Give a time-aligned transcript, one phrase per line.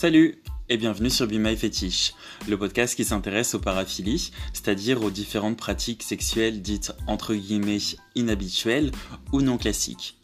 [0.00, 2.14] Salut et bienvenue sur Be My Fetish,
[2.48, 7.80] le podcast qui s'intéresse aux paraphilies, c'est-à-dire aux différentes pratiques sexuelles dites entre guillemets
[8.14, 8.92] inhabituelles
[9.32, 10.16] ou non classiques.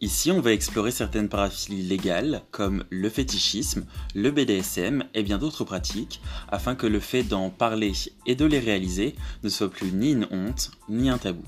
[0.00, 5.64] Ici, on va explorer certaines paraphilies légales, comme le fétichisme, le BDSM et bien d'autres
[5.64, 7.92] pratiques, afin que le fait d'en parler
[8.24, 11.44] et de les réaliser ne soit plus ni une honte, ni un tabou.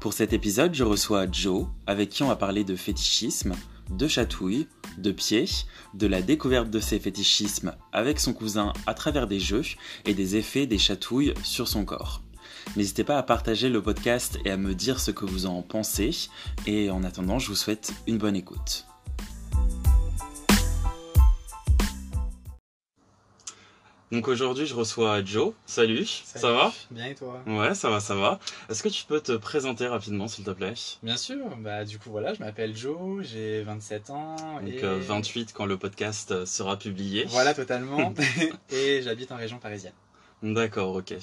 [0.00, 3.54] Pour cet épisode, je reçois Joe, avec qui on va parler de fétichisme,
[3.90, 4.68] de chatouilles,
[4.98, 5.48] de pieds,
[5.94, 9.64] de la découverte de ses fétichismes avec son cousin à travers des jeux
[10.06, 12.22] et des effets des chatouilles sur son corps.
[12.76, 16.28] N'hésitez pas à partager le podcast et à me dire ce que vous en pensez.
[16.66, 18.86] Et en attendant, je vous souhaite une bonne écoute.
[24.12, 25.54] Donc aujourd'hui, je reçois Joe.
[25.64, 26.70] Salut, ça va?
[26.90, 27.42] Bien et toi?
[27.46, 28.38] Ouais, ça va, ça va.
[28.68, 30.74] Est-ce que tu peux te présenter rapidement, s'il te plaît?
[31.02, 31.38] Bien sûr.
[31.56, 34.36] Bah du coup voilà, je m'appelle Joe, j'ai 27 ans.
[34.60, 34.82] Donc et...
[34.82, 37.24] 28 euh, quand le podcast euh, sera publié.
[37.30, 38.12] Voilà, totalement.
[38.70, 39.94] et j'habite en région parisienne.
[40.42, 41.14] D'accord, ok.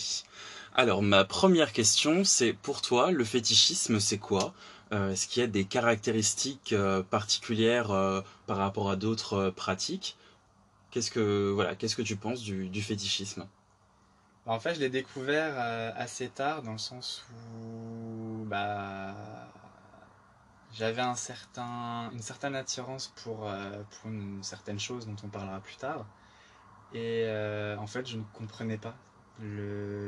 [0.74, 4.56] Alors ma première question, c'est pour toi, le fétichisme, c'est quoi?
[4.94, 6.74] Euh, Est-ce qu'il y a des caractéristiques
[7.12, 10.18] particulières par rapport à d'autres pratiques?
[10.92, 13.45] Qu'est-ce que voilà, qu'est-ce que tu penses du, fétichisme?
[14.45, 17.23] Bah, En fait, je l'ai découvert euh, assez tard, dans le sens
[17.64, 19.14] où bah,
[20.73, 26.06] j'avais une certaine attirance pour, euh, pour une certaine chose dont on parlera plus tard.
[26.94, 28.96] Et euh, en fait, je ne comprenais pas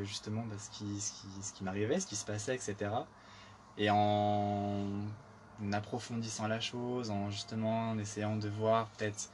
[0.03, 2.91] justement bah, ce qui, ce qui, ce qui m'arrivait, ce qui se passait, etc.
[3.77, 4.87] Et en
[5.71, 9.29] approfondissant la chose, en justement en essayant de voir peut-être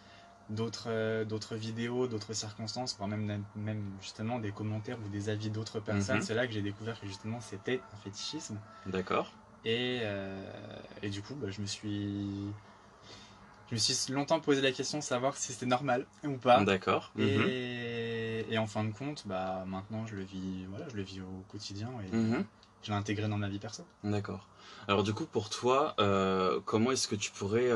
[0.49, 5.49] d'autres euh, d'autres vidéos, d'autres circonstances, voire même, même justement des commentaires ou des avis
[5.49, 6.17] d'autres personnes.
[6.17, 6.23] Mhm.
[6.23, 8.57] C'est là que j'ai découvert que justement c'était un fétichisme.
[8.85, 9.31] D'accord.
[9.65, 10.45] Et, euh,
[11.03, 12.53] et, du coup, bah, je me suis
[13.69, 16.63] je me suis longtemps posé la question de savoir si c'était normal ou pas.
[16.63, 17.11] D'accord.
[17.17, 17.45] Et, mhm.
[18.49, 21.43] Et, en fin de compte, bah, maintenant je le vis, voilà, je le vis au
[21.49, 22.43] quotidien et mhm.
[22.83, 23.83] je l'ai intégré dans ma vie perso.
[24.03, 24.47] D'accord.
[24.87, 27.69] Alors du coup, pour toi, euh, comment est-ce que tu pourrais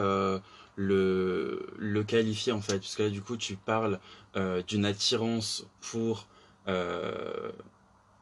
[0.76, 2.80] le, le qualifier en fait?
[2.80, 4.00] Puisque là, du coup, tu parles
[4.36, 6.28] euh, d'une attirance pour,
[6.68, 7.52] euh,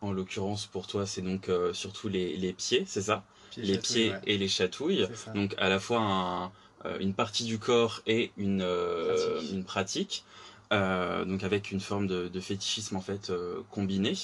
[0.02, 3.24] en l'occurrence pour toi, c'est donc euh, surtout les, les, pieds, c'est ça?
[3.58, 5.08] Les pieds et les chatouilles.
[5.36, 6.52] Donc à la fois
[7.00, 9.52] une partie du corps et une pratique.
[9.52, 10.24] Une pratique.
[10.72, 13.32] Donc avec une forme de, de fétichisme en fait
[13.70, 14.16] combinée.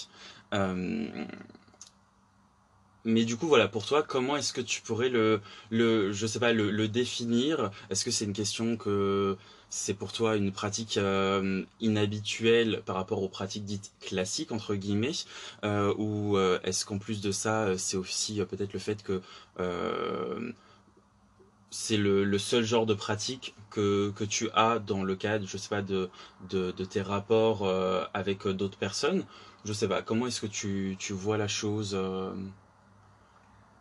[3.08, 5.40] Mais du coup, voilà, pour toi, comment est-ce que tu pourrais le,
[5.70, 7.70] le je sais pas, le, le définir?
[7.92, 9.38] Est-ce que c'est une question que
[9.70, 15.12] c'est pour toi une pratique euh, inhabituelle par rapport aux pratiques dites classiques entre guillemets,
[15.64, 19.22] euh, ou euh, est-ce qu'en plus de ça, c'est aussi peut-être le fait que
[21.78, 25.58] c'est le, le, seul genre de pratique que, que tu as dans le cadre, je
[25.58, 26.10] sais pas, de,
[26.50, 27.68] de, de tes rapports
[28.14, 29.26] avec d'autres personnes
[29.66, 31.98] Je sais pas, comment est-ce que tu, tu vois la chose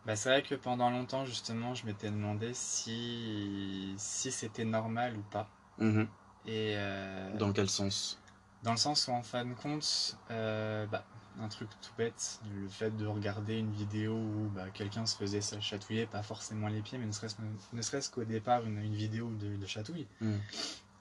[0.06, 5.22] bah, c'est vrai que pendant longtemps, justement, je m'étais demandé si, si c'était normal ou
[5.30, 5.48] pas.
[5.78, 6.06] Mhm.
[6.46, 8.20] Et, euh, Dans quel sens?
[8.62, 11.04] Dans le sens où, en fin de compte, euh, bah,
[11.40, 15.40] un truc tout bête, le fait de regarder une vidéo où bah, quelqu'un se faisait
[15.60, 17.36] chatouiller, pas forcément les pieds, mais ne serait-ce,
[17.72, 20.06] ne serait-ce qu'au départ, une, une vidéo de, de chatouille.
[20.20, 20.40] Mhm.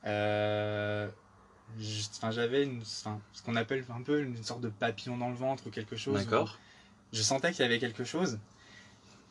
[0.06, 1.10] Euh,
[1.80, 3.08] j'avais une, ce
[3.46, 6.20] qu'on appelle un peu une sorte de papillon dans le ventre ou quelque chose.
[6.20, 6.58] D'accord.
[7.12, 8.40] Je sentais qu'il y avait quelque chose.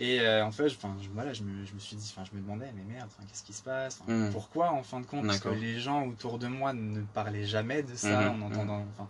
[0.00, 2.42] Et euh, en fait, je, je, voilà, je, me, je me suis dit, je me
[2.42, 4.00] demandais, mais merde, qu'est-ce qui se passe?
[4.08, 4.30] Hmm.
[4.30, 7.82] Pourquoi en fin de compte Parce que les gens autour de moi ne parlaient jamais
[7.82, 8.42] de ça, en hmm.
[8.42, 8.88] entendant, hmm.
[8.94, 9.08] enfin,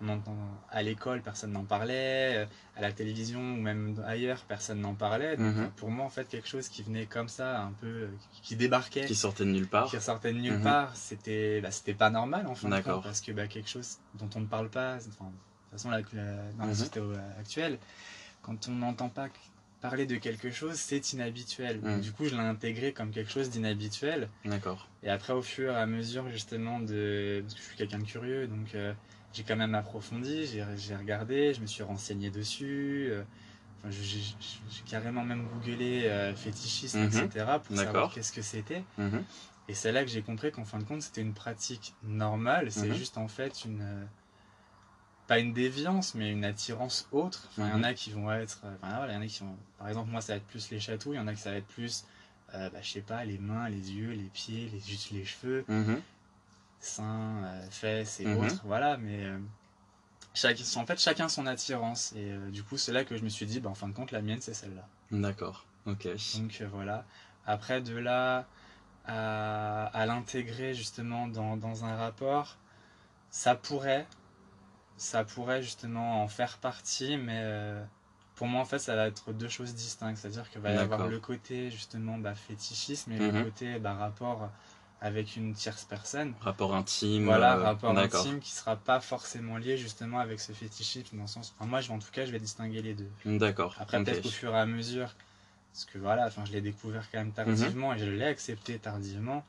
[0.00, 0.36] on entend,
[0.70, 2.46] à l'école, personne n'en parlait, euh,
[2.76, 5.36] à la télévision ou même ailleurs, personne n'en parlait.
[5.36, 8.08] Donc pour moi, en fait, quelque chose qui venait comme ça, un peu, euh,
[8.42, 9.06] qui débarquait.
[9.06, 9.90] Qui sortait de nulle part.
[9.90, 13.20] Qui sortait de nulle part, c'était bah, c'était pas normal en fin de compte, parce
[13.20, 16.02] que bah, quelque chose dont on ne parle pas, enfin, de toute façon, la,
[16.58, 17.00] dans la société
[17.38, 17.78] actuelle,
[18.42, 19.28] quand on n'entend pas
[19.80, 21.80] parler de quelque chose, c'est inhabituel.
[22.00, 24.28] Du coup, je l'ai intégré comme quelque chose d'inhabituel.
[24.44, 24.88] D'accord.
[25.02, 27.40] Et après, au fur et à mesure, justement, de...
[27.42, 28.92] parce que je suis quelqu'un de curieux, donc euh,
[29.36, 33.08] j'ai quand même approfondi, j'ai regardé, je me suis renseigné dessus.
[33.10, 33.22] Euh,
[33.78, 37.06] enfin, j'ai carrément même googlé euh, fétichisme, mhm.
[37.06, 38.82] etc., pour savoir qu'est-ce que c'était.
[38.96, 39.22] Mhm.
[39.68, 42.72] Et c'est là que j'ai compris qu'en fin de compte, c'était une pratique normale.
[42.72, 42.94] C'est mhm.
[42.94, 44.08] juste en fait une
[45.26, 47.48] pas une déviance, mais une attirance autre.
[47.58, 48.60] il y en a qui vont être.
[48.64, 49.56] Euh, enfin, il y en a qui vont.
[49.78, 51.50] Par exemple, moi, ça va être plus les chatouilles, il y en a qui ça
[51.50, 52.04] va être plus,
[52.54, 55.64] euh, bah, je sais pas, les mains, les yeux, les pieds, les, juste les cheveux.
[56.80, 58.44] Seins, euh, fesses et mhm.
[58.44, 58.62] autres.
[58.64, 59.24] Voilà, mais.
[59.24, 59.38] Euh,
[60.34, 62.12] chaque, en fait, chacun son attirance.
[62.14, 64.10] Et du coup, c'est là que je me suis dit, bah, en fin de compte,
[64.12, 64.86] la mienne, c'est celle-là.
[65.10, 66.08] D'accord, ok.
[66.34, 67.06] Donc voilà.
[67.46, 68.46] Après, de là
[69.06, 72.56] à, à l'intégrer justement dans, dans un rapport,
[73.30, 74.06] ça pourrait,
[74.96, 77.82] ça pourrait justement en faire partie, mais euh,
[78.34, 81.06] pour moi en fait ça va être deux choses distinctes, c'est-à-dire qu'il va y avoir
[81.06, 83.44] le côté justement bah, fétichisme et le Mhm.
[83.44, 84.50] côté bah, rapport
[85.00, 86.34] avec une tierce personne.
[86.40, 87.24] Rapport intime.
[87.24, 91.28] Voilà, euh, rapport intime qui sera pas forcément lié justement avec ce fétichisme dans le
[91.28, 91.54] sens.
[91.58, 93.10] Enfin, moi, je, en tout cas, je vais distinguer les deux.
[93.24, 93.74] D'accord.
[93.78, 95.14] Après, peut-être qu'au fur et à mesure,
[95.72, 97.96] parce que voilà, enfin, je l'ai découvert quand même tardivement Mhm.
[97.96, 99.44] et je l'ai accepté tardivement.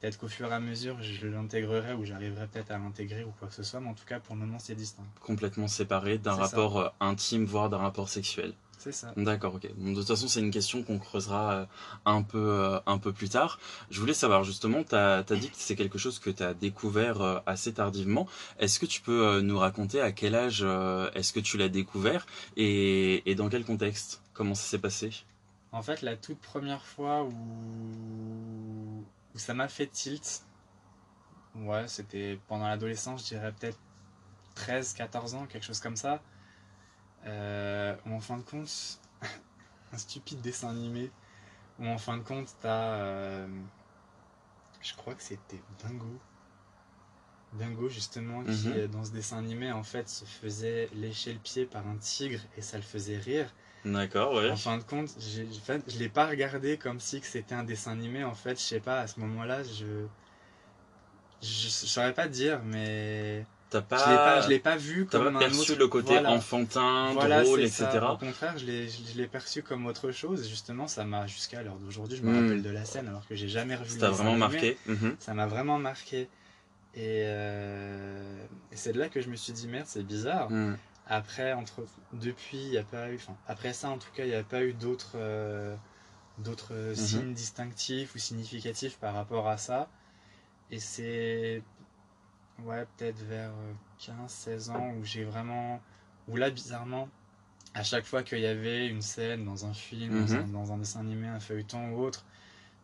[0.00, 3.48] Peut-être qu'au fur et à mesure, je l'intégrerai ou j'arriverai peut-être à l'intégrer ou quoi
[3.48, 5.02] que ce soit, mais en tout cas, pour le moment, c'est distinct.
[5.20, 6.42] Complètement séparé d'un ça.
[6.42, 8.52] rapport euh, intime, voire d'un rapport sexuel.
[8.78, 9.12] C'est ça.
[9.16, 9.68] D'accord, ok.
[9.76, 11.66] Bon, de toute façon, c'est une question qu'on creusera euh,
[12.04, 13.58] un peu, euh, un peu plus tard.
[13.90, 17.20] Je voulais savoir, justement, tu as, dit que c'est quelque chose que tu as découvert
[17.20, 18.28] euh, assez tardivement.
[18.60, 20.64] Est-ce que tu peux nous raconter à quel âge
[21.14, 22.26] est-ce que tu l'as découvert
[22.56, 24.22] et, et dans quel contexte?
[24.32, 25.10] Comment ça s'est passé?
[25.72, 27.32] En fait, la toute première fois où,
[29.34, 30.44] où ça m'a fait tilt,
[31.56, 33.78] ouais, c'était pendant l'adolescence, je dirais peut-être
[34.54, 36.22] 13, 14 ans, quelque chose comme ça.
[37.26, 38.98] Euh, où en fin de compte,
[39.92, 41.10] un stupide dessin animé,
[41.78, 42.94] où en fin de compte, t'as.
[42.94, 43.48] euh,
[44.82, 46.18] je crois que c'était Dingo.
[47.54, 48.74] Dingo, justement, qui Mhm.
[48.76, 52.40] euh, dans ce dessin animé, en fait, se faisait lécher le pied par un tigre
[52.56, 53.50] et ça le faisait rire.
[53.84, 54.50] D'accord, ouais.
[54.50, 57.64] En fin de compte, j'ai- en fait, je l'ai pas regardé comme si c'était un
[57.64, 58.22] dessin animé.
[58.24, 60.06] En fait, je sais pas, à ce moment-là, je.
[61.40, 63.46] Je je saurais pas dire, mais.
[63.70, 65.88] T'as Je l'ai pas, pas, je l'ai pas vu comme pas un perçu autre- le
[65.88, 66.30] côté voilà.
[66.30, 67.86] enfantin, Voilà, drôle, etc.
[67.90, 68.12] ça.
[68.12, 70.46] Au contraire, je l'ai, perçu comme autre chose.
[70.46, 72.34] Et justement, ça m'a, jusqu'à l'heure d'aujourd'hui, je me Mm.
[72.34, 75.16] rappelle de la scène alors que j'ai jamais revu Ça t'a vraiment marqué Mhm.
[75.18, 76.28] Ça m'a vraiment marqué.
[76.94, 80.50] Et, euh, et c'est de là que je me suis dit, merde, c'est bizarre.
[80.50, 80.76] Mhm.
[81.06, 81.84] Après, entre,
[82.14, 84.42] depuis, il y a pas eu, enfin, après ça, en tout cas, il n'y a
[84.42, 85.74] pas eu d'autres, euh,
[86.38, 86.94] d'autres Mhm.
[86.94, 89.88] signes distinctifs ou significatifs par rapport à ça.
[90.70, 91.62] Et c'est,
[92.64, 93.52] ouais, peut-être vers
[93.98, 95.80] 15, 16 ans où j'ai vraiment,
[96.28, 97.08] où là, bizarrement,
[97.74, 100.42] à chaque fois qu'il y avait une scène dans un film, dans, Mhm.
[100.42, 102.24] un, dans un dessin animé, un feuilleton ou autre,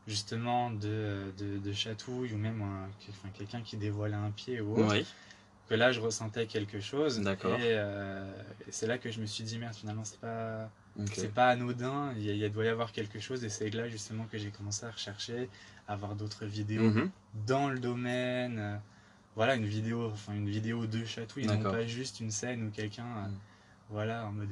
[0.07, 2.63] justement de, de, de chatouille ou même
[3.09, 5.07] enfin, quelqu'un qui dévoilait un pied ou autre, Oui,
[5.69, 7.21] que là je ressentais quelque chose.
[7.21, 7.59] D'accord.
[7.59, 8.31] Et, euh,
[8.69, 10.69] et c'est là que je me suis dit, merde, finalement, c'est pas,
[11.15, 13.45] c'est pas anodin, il, il doit y avoir quelque chose.
[13.45, 15.49] Et c'est là justement que j'ai commencé à rechercher,
[15.89, 17.11] à voir d'autres vidéos Mhm.
[17.47, 18.81] dans le domaine.
[19.37, 23.05] Voilà, une vidéo, enfin une vidéo de chatouille, non pas juste une scène où quelqu'un,
[23.05, 23.39] euh, Mm.
[23.91, 24.49] voilà, en mode.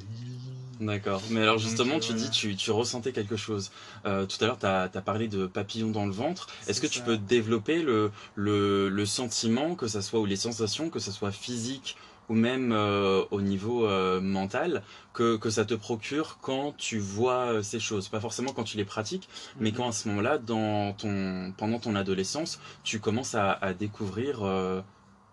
[0.79, 1.21] D'accord.
[1.29, 3.71] Mais alors justement, euh, tu dis tu, tu ressentais quelque chose.
[4.05, 6.47] Euh, tout à l'heure, tu as, parlé de papillons dans le ventre.
[6.67, 10.89] Est-ce que tu peux développer le, le, le sentiment, que ça soit, ou les sensations,
[10.89, 11.95] que ça soit physique
[12.29, 14.83] ou même euh, au niveau euh, mental,
[15.13, 18.77] que, que ça te procure quand tu vois euh, ces choses Pas forcément quand tu
[18.77, 19.29] les pratiques,
[19.59, 19.77] mais Mhm.
[19.77, 24.81] quand à ce moment-là, dans ton, pendant ton adolescence, tu commences à, à découvrir euh,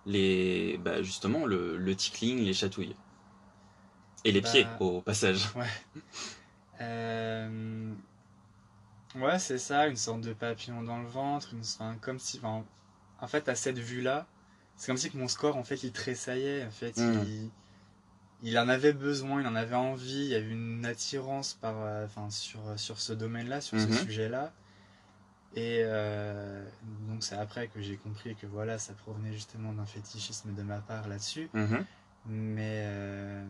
[0.07, 2.97] les, bah, justement le, le tickling, les chatouilles.
[4.25, 5.49] Et les Bah, pieds, au passage.
[5.55, 5.67] Ouais.
[9.15, 11.61] Ouais, c'est ça, une sorte de papillon dans le ventre, une...
[11.61, 12.65] enfin, comme si, enfin,
[13.21, 14.27] en fait, à cette vue-là,
[14.81, 17.23] c'est comme si que mon score, en fait, il tressaillait, en fait, Mm.
[17.27, 17.50] il...
[18.43, 22.06] il en avait besoin, il en avait envie, il y avait une attirance par, euh,
[22.06, 23.93] enfin, sur, sur ce domaine-là, sur Mhm.
[23.93, 24.55] ce sujet-là.
[25.55, 26.64] Et euh,
[27.11, 30.78] donc c'est après que j'ai compris que voilà, ça provenait justement d'un fétichisme de ma
[30.78, 31.50] part là-dessus.
[31.52, 31.85] Mhm.
[32.26, 33.45] Mais euh,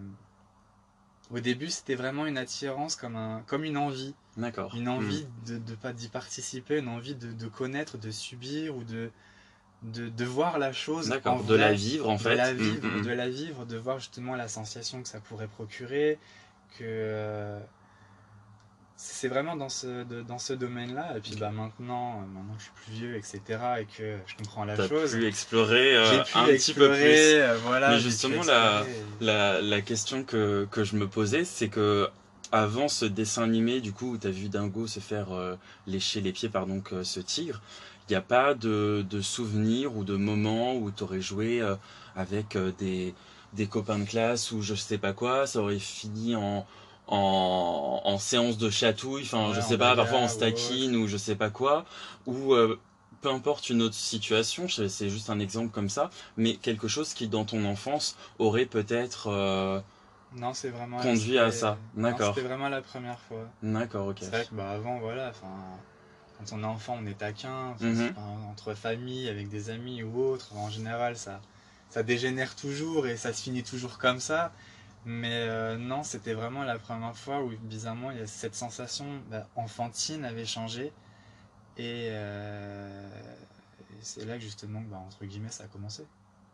[1.31, 4.15] au début, c'était vraiment une attirance comme, un, comme une envie.
[4.37, 4.75] D'accord.
[4.75, 8.83] Une envie de, de pas d'y participer, une envie de, de connaître, de subir ou
[8.83, 9.13] de,
[9.83, 11.13] de, de voir la chose.
[11.25, 12.37] En De la vivre en de fait.
[12.37, 13.03] la Mm, vivre, mm, mm.
[13.03, 16.19] de la vivre, de voir justement la sensation que ça pourrait procurer,
[16.79, 17.59] que euh,
[18.97, 21.17] c'est vraiment dans ce, de- dans ce domaine-là.
[21.17, 23.41] Et puis bah maintenant, euh, maintenant que je suis plus vieux, etc.,
[23.81, 27.41] et que je comprends la chose, pu explorer euh, j'ai pu un petit peu explorer,
[27.55, 27.63] plus.
[27.63, 29.05] voilà, Mais justement, la- explorer.
[29.23, 32.09] La, la question que, que je me posais, c'est que
[32.53, 35.57] avant ce dessin animé, du coup, où t'as vu Dingo se faire euh,
[35.87, 37.63] lécher les pieds par donc euh, ce tigre,
[38.11, 41.77] il n'y a pas de, de souvenir ou de moment où t'aurais joué euh,
[42.17, 43.15] avec euh, des,
[43.53, 46.67] des copains de classe ou je sais pas quoi, ça aurait fini en,
[47.07, 50.97] en, en séance de chatouille, enfin Ouais, je en sais pas, parfois on bagarre se
[50.97, 51.85] ou je sais pas quoi,
[52.27, 52.81] ou euh,
[53.21, 57.29] peu importe une autre situation, c'est juste un exemple comme ça, mais quelque chose qui
[57.29, 59.29] dans ton enfance aurait peut-être...
[59.29, 59.81] euh,
[60.37, 60.99] Non, c'est vraiment.
[60.99, 61.77] Conduit à ça.
[61.95, 62.35] D'accord.
[62.35, 63.47] C'était vraiment la première fois.
[63.63, 64.19] D'accord, ok.
[64.21, 65.49] C'est vrai que bah, avant, voilà, enfin,
[66.41, 67.77] quand on est enfant, on est taquin,
[68.15, 68.21] pas-
[68.51, 70.55] entre famille, avec des amis ou autres.
[70.57, 71.41] En général, ça,
[71.91, 74.53] ça dégénère toujours et ça se finit toujours comme ça.
[75.05, 79.07] Mais euh, non, c'était vraiment la première fois où, bizarrement, il y a cette sensation
[79.31, 80.93] bah, enfantine avait changé.
[81.77, 83.09] Et, euh,
[83.91, 86.05] et c'est là que justement, bah, entre guillemets, ça a commencé.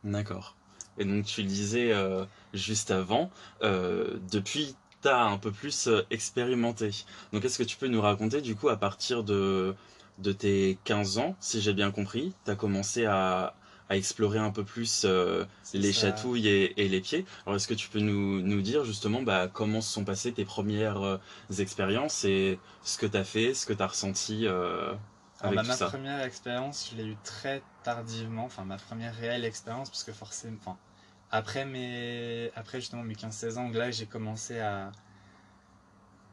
[0.05, 0.57] D'accord.
[0.99, 2.25] Et donc tu le disais euh,
[2.55, 6.91] juste avant, depuis tu as un peu plus euh, expérimenté.
[7.33, 9.75] Donc est-ce que tu peux nous raconter du coup à partir de,
[10.19, 13.55] de tes 15 ans, si j'ai bien compris, tu as commencé à,
[13.89, 15.93] à explorer un peu plus euh, les ça.
[15.93, 17.25] chatouilles et, et les pieds.
[17.47, 20.45] Alors est-ce que tu peux nous, nous dire justement bah, comment se sont passées tes
[20.45, 21.19] premières euh,
[21.59, 24.95] expériences et ce que tu as fait, ce que tu as ressenti euh,
[25.41, 25.91] avec bah, tout ma ça?
[25.91, 30.57] première expérience, je l'ai eu très tardivement, enfin ma première réelle expérience, parce que forcément,
[30.61, 30.79] enfin,
[31.31, 34.93] après, mes, après justement mes 15-16 ans, là j'ai commencé à,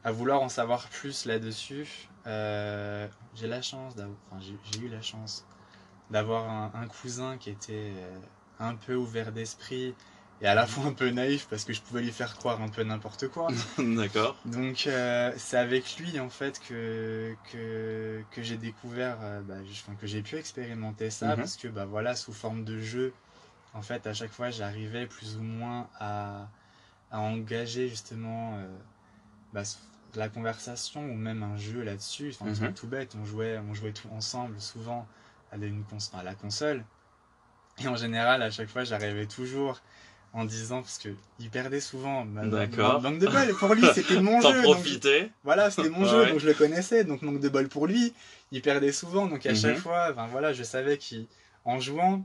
[0.02, 2.08] à vouloir en savoir plus là-dessus.
[2.26, 5.44] Euh, j'ai la chance d'avoir, enfin, j'ai eu la chance
[6.10, 8.18] d'avoir un, un cousin qui était euh,
[8.60, 9.94] un peu ouvert d'esprit
[10.40, 12.68] et à la fois un peu naïf parce que je pouvais lui faire croire un
[12.68, 13.48] peu n'importe quoi.
[13.78, 14.36] D'accord.
[14.44, 19.56] Donc euh, c'est avec lui en fait que que, que j'ai découvert, bah,
[20.00, 21.36] que j'ai pu expérimenter ça Mhm.
[21.36, 23.14] parce que bah voilà sous forme de jeu,
[23.74, 26.48] en fait à chaque fois j'arrivais plus ou moins à,
[27.10, 28.66] à engager justement euh,
[29.52, 29.62] bah,
[30.14, 32.34] la conversation ou même un jeu là-dessus.
[32.40, 32.72] Enfin, Mhm.
[32.74, 35.06] tout bête, on jouait on jouait tout ensemble souvent
[35.52, 36.84] à, une à la console
[37.82, 39.80] et en général à chaque fois j'arrivais toujours
[40.32, 42.24] en disant parce que il perdait souvent.
[42.24, 43.00] D'accord.
[43.00, 44.62] Manque de bol pour lui, c'était mon jeu.
[44.62, 46.30] donc- profitais voilà, c'était mon jeu, Ouais.
[46.30, 48.12] donc je le connaissais, donc manque de bol pour lui.
[48.50, 49.56] Il perdait souvent, donc à Mhm.
[49.56, 52.24] chaque fois, ben voilà, je savais qu'en jouant,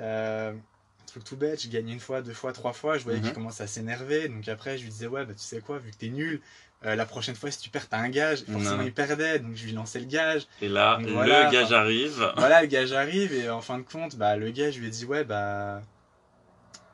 [0.00, 3.18] euh, un truc tout bête, je gagnais une fois, deux fois, trois fois, je voyais
[3.18, 3.24] Mhm.
[3.26, 5.90] qu'il commençait à s'énerver, donc après je lui disais, ouais, bah tu sais quoi, vu
[5.90, 6.40] que t'es nul,
[6.84, 8.82] euh, la prochaine fois si tu perds, t'as un gage, Et forcément Non.
[8.84, 10.46] il perdait, donc je lui lançais le gage.
[10.60, 12.32] Et là, Donc le gage enfin, arrive.
[12.36, 14.90] Voilà, le gage arrive, et en fin de compte, bah le gage, je lui ai
[14.90, 15.82] dit, ouais, bah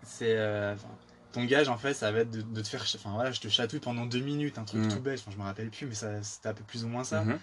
[0.02, 0.34] c'est.
[0.36, 0.74] euh,
[1.32, 2.84] ton gage, en fait, ça va être de, de te faire.
[2.96, 4.90] Enfin voilà, je te chatouille pendant deux minutes, un truc Mhm.
[4.90, 7.04] tout bête, enfin, je me rappelle plus, mais ça, c'était un peu plus ou moins
[7.04, 7.24] ça.
[7.24, 7.38] Mhm.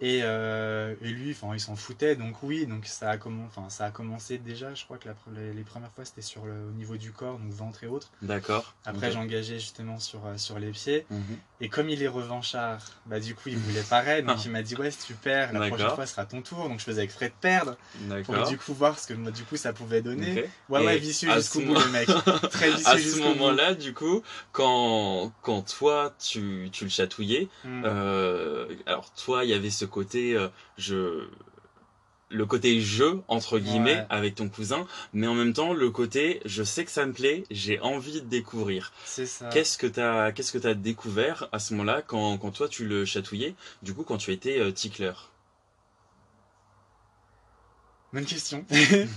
[0.00, 3.68] Et, euh, et lui, enfin, il s'en foutait, donc oui, donc ça a, commen- enfin,
[3.68, 6.52] ça a commencé déjà, je crois que la les, les premières fois c'était sur le
[6.68, 8.10] au niveau du corps, donc ventre et autres.
[8.22, 8.74] D'accord.
[8.84, 11.04] Après, j'engageais justement sur, euh, sur les pieds.
[11.10, 11.38] Mhm.
[11.60, 14.76] Et comme il est revanchard, bah du coup, il voulait pareil, donc il m'a dit,
[14.76, 17.34] ouais, si tu perds, la prochaine fois sera ton tour, donc je faisais exprès de
[17.40, 17.76] perdre
[18.24, 20.48] pour du coup voir ce que moi, du coup ça pouvait donner.
[20.68, 22.08] Ouais, ouais, Et vicieux à jusqu'au bout, le mec.
[22.50, 27.82] Très vicieux À ce moment-là, du coup, quand, quand toi, tu, tu le chatouillais, Mm.
[27.84, 31.28] euh, alors toi, il y avait ce côté, euh, je,
[32.30, 34.06] le côté jeu, entre guillemets, Ouais.
[34.10, 37.44] avec ton cousin, mais en même temps, le côté, je sais que ça me plaît,
[37.50, 38.92] j'ai envie de découvrir.
[39.04, 39.48] C'est ça.
[39.48, 43.04] Qu'est-ce que t'as, qu'est-ce que t'as découvert à ce moment-là, quand, quand toi, tu le
[43.06, 45.12] chatouillais, du coup, quand tu étais euh, tickler?
[48.12, 48.64] Bonne question.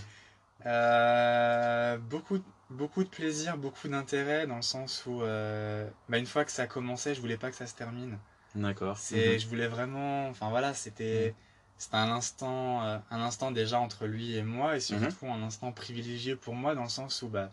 [0.68, 2.38] Euh, beaucoup,
[2.70, 6.68] beaucoup de plaisir, beaucoup d'intérêt dans le sens où, euh, bah, une fois que ça
[6.68, 8.20] commençait, je voulais pas que ça se termine.
[8.55, 8.98] D'accord.
[8.98, 9.39] C'est, Mhm.
[9.39, 11.34] je voulais vraiment, enfin voilà, c'était,
[11.77, 15.72] c'était un instant, euh, un instant déjà entre lui et moi et surtout un instant
[15.72, 17.50] privilégié pour moi dans le sens où bah,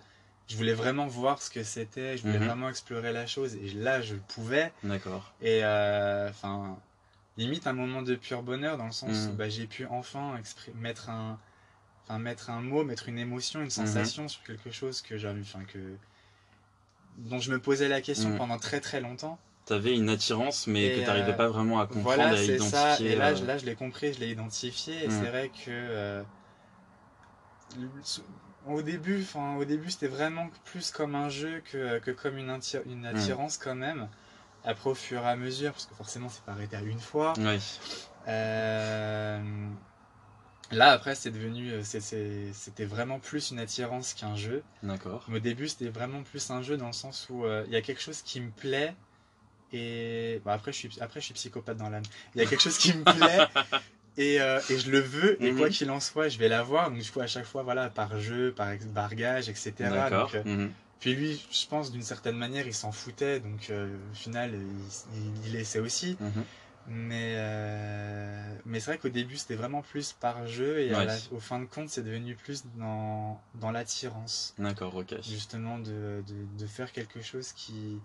[0.48, 2.46] je voulais vraiment voir ce que c'était, je voulais Mhm.
[2.46, 5.32] vraiment explorer la chose et là je le pouvais D'accord.
[5.40, 6.76] et euh, enfin
[7.36, 9.32] limite un moment de pur bonheur dans le sens Mhm.
[9.34, 10.40] où bah, j'ai pu enfin
[10.74, 11.38] mettre un,
[12.04, 13.66] enfin mettre un mot, mettre une émotion, Mhm.
[13.66, 15.96] une sensation sur quelque chose que j'avais, enfin que
[17.18, 18.38] dont je me posais la question Mhm.
[18.38, 19.38] pendant très très longtemps.
[19.68, 22.42] T'avais une attirance, mais Et, que t'arrivais euh, pas vraiment à comprendre Voilà, et à
[22.44, 22.88] c'est ça.
[22.90, 23.12] identifier.
[23.12, 25.04] Et là, euh, je- là, je l'ai compris, je l'ai identifié.
[25.04, 25.10] Et Mm.
[25.10, 26.22] c'est vrai que euh,
[28.66, 29.24] au début,
[29.58, 33.58] au début, c'était vraiment plus comme un jeu que, que comme une, attir- une attirance
[33.58, 34.08] quand même.
[34.64, 37.34] Après, au fur et à mesure, parce que forcément, c'est pas arrêté à une fois.
[38.26, 39.40] Euh,
[40.70, 44.62] là, après, c'est devenu, c'était vraiment plus une attirance qu'un jeu.
[44.82, 45.24] D'accord.
[45.32, 47.82] Au début, c'était vraiment plus un jeu dans le sens où euh, il y a
[47.82, 48.94] quelque chose qui me plaît.
[49.72, 52.02] Et bon, après, je suis, après, je suis psychopathe dans l'âme.
[52.34, 53.46] Il y a quelque chose qui me plaît
[54.16, 55.42] et, euh, et je le veux.
[55.42, 55.58] Et Mhm.
[55.58, 56.90] quoi qu'il en soit, je vais l'avoir.
[56.90, 59.74] Donc, du coup, à chaque fois, voilà, par jeu, par bargage, etc.
[60.10, 60.72] Donc, euh, Mhm.
[61.00, 63.40] puis lui, je pense, d'une certaine manière, il s'en foutait.
[63.40, 66.16] Donc, euh, au final, il, il, laissait aussi.
[66.20, 66.44] Mhm.
[66.90, 67.36] Mais,
[68.64, 70.80] mais c'est vrai qu'au début, c'était vraiment plus par jeu.
[70.80, 71.04] Et à Ouais.
[71.06, 75.14] la- au fin de compte, c'est devenu plus dans, dans l'attirance D'accord, ok.
[75.22, 77.98] justement de, de, de faire quelque chose qui,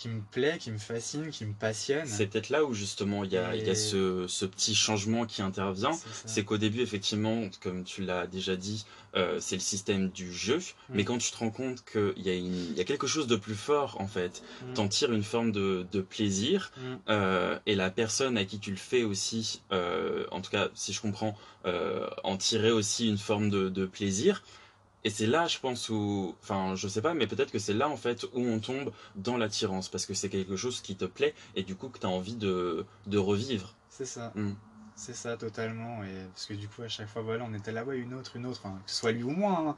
[0.00, 2.06] qui me plaît, qui me fascine, qui me passionne.
[2.06, 5.26] C'est peut-être là où justement il y a, il y a ce, ce petit changement
[5.26, 5.90] qui intervient.
[6.24, 10.58] C'est qu'au début, effectivement, comme tu l'as déjà dit, euh, c'est le système du jeu.
[10.88, 11.04] Mais Mm.
[11.04, 14.06] quand tu te rends compte qu'il y, y a quelque chose de plus fort, en
[14.06, 14.72] fait, Mm.
[14.72, 16.72] t'en tires une forme de, de plaisir.
[16.78, 16.80] Mm.
[17.10, 20.94] euh, et la personne à qui tu le fais aussi, euh, en tout cas, si
[20.94, 21.36] je comprends,
[22.24, 24.42] en tirer aussi une forme de, de plaisir.
[25.04, 27.88] Et c'est là, je pense, où, enfin, je sais pas, mais peut-être que c'est là,
[27.88, 31.34] en fait, où on tombe dans l'attirance, parce que c'est quelque chose qui te plaît,
[31.54, 33.74] et du coup, que tu as envie de, de revivre.
[33.88, 34.32] C'est ça.
[34.34, 34.52] Mm.
[34.94, 36.04] C'est ça, totalement.
[36.04, 38.36] Et parce que du coup, à chaque fois, voilà, on était là, ouais, une autre,
[38.36, 39.58] une autre, enfin, que ce soit lui ou moi.
[39.58, 39.76] hein.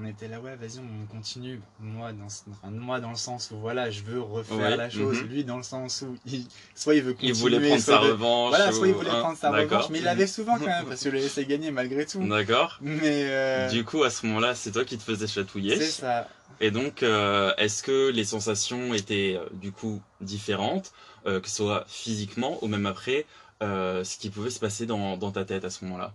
[0.00, 1.60] On était là, ouais, vas-y, on continue.
[1.80, 5.22] Moi dans, enfin, moi, dans le sens où, voilà, je veux refaire Ouais, la chose.
[5.22, 5.28] mhm.
[5.28, 7.32] Lui, dans le sens où, il, soit il veut Il continuer.
[7.32, 8.48] voulait prendre sa il veut- revanche.
[8.50, 10.84] Voilà, soit il ou- voulait hein, prendre sa revanche, mais il l'avait souvent quand même,
[10.88, 12.24] parce que je le laissais gagner malgré tout.
[12.26, 12.78] D'accord.
[12.80, 15.76] Mais euh, Du coup, à ce moment-là, c'est toi qui te faisais chatouiller.
[15.76, 16.28] c'est ça.
[16.60, 20.92] Et donc, euh, est-ce que les sensations étaient euh, du coup différentes,
[21.26, 23.26] euh, que ce soit physiquement ou même après,
[23.60, 26.12] ce qui pouvait se passer dans, dans ta tête à ce moment-là?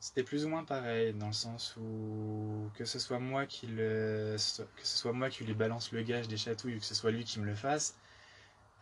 [0.00, 4.36] C'était plus ou moins pareil, dans le sens où que ce soit moi qui le,
[4.76, 7.10] que ce soit moi qui lui balance le gage des chatouilles ou que ce soit
[7.10, 7.96] lui qui me le fasse,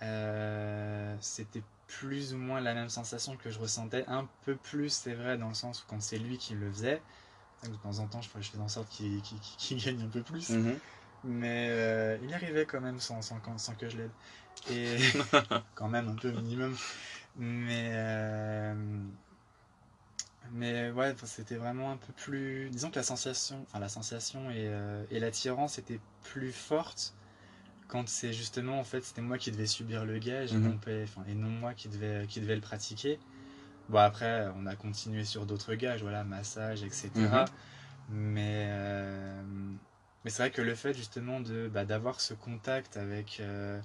[0.03, 4.05] euh, c'était plus ou moins la même sensation que je ressentais.
[4.09, 7.01] Un peu plus, c'est vrai, dans le sens où quand c'est lui qui le faisait,
[7.65, 10.51] de temps en temps, je, je fais en sorte qu'il qu'il gagne un peu plus.
[10.51, 10.79] Mhm.
[11.25, 14.11] Mais euh, il arrivait quand même sans, sans, sans que je l'aide.
[14.71, 14.97] Et
[15.75, 16.77] quand même un peu minimum.
[17.37, 18.75] Mais, euh,
[20.53, 22.71] mais ouais, c'était vraiment un peu plus.
[22.71, 27.15] Disons que la sensation, enfin la sensation et, euh, et l'attirance étaient plus fortes
[27.89, 31.03] quand c'est justement en fait c'était moi qui devais subir le gage et, non, pas-
[31.05, 33.21] enfin, et non moi qui devais, qui devais le pratiquer.
[33.89, 37.45] Bon après on a continué sur d'autres gages, voilà, massage, etc.
[37.45, 37.51] Mhm.
[38.09, 39.43] Mais, euh,
[40.25, 43.81] mais c'est vrai que le fait justement de bah, d'avoir ce contact avec, euh,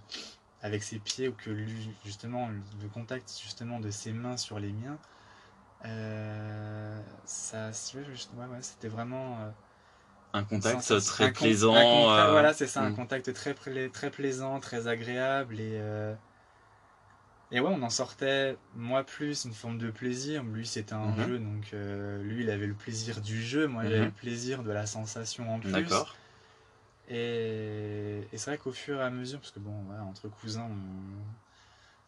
[0.61, 4.73] avec ses pieds ou que lui, justement le contact justement de ses mains sur les
[4.73, 4.99] miens,
[7.25, 8.03] ça, ouais,
[8.37, 9.49] ouais, ouais, c'était vraiment euh,
[10.33, 11.73] Un contact très un plaisant.
[11.73, 12.95] un contact- euh, Voilà, c'est ça, un mm.
[12.95, 13.53] contact très,
[13.89, 16.13] très plaisant, très agréable et euh,
[17.51, 20.43] et ouais, on en sortait moi plus une forme de plaisir.
[20.43, 21.19] Lui, c'était un Mhm.
[21.19, 23.85] jeu, donc euh, lui, il avait le plaisir du jeu, moi, Mhm.
[23.85, 25.71] j'avais le plaisir de la sensation en plus.
[25.71, 26.07] D'accord.
[27.09, 31.25] Et, et c'est vrai qu'au fur et à mesure, parce que bon, entre cousins, on,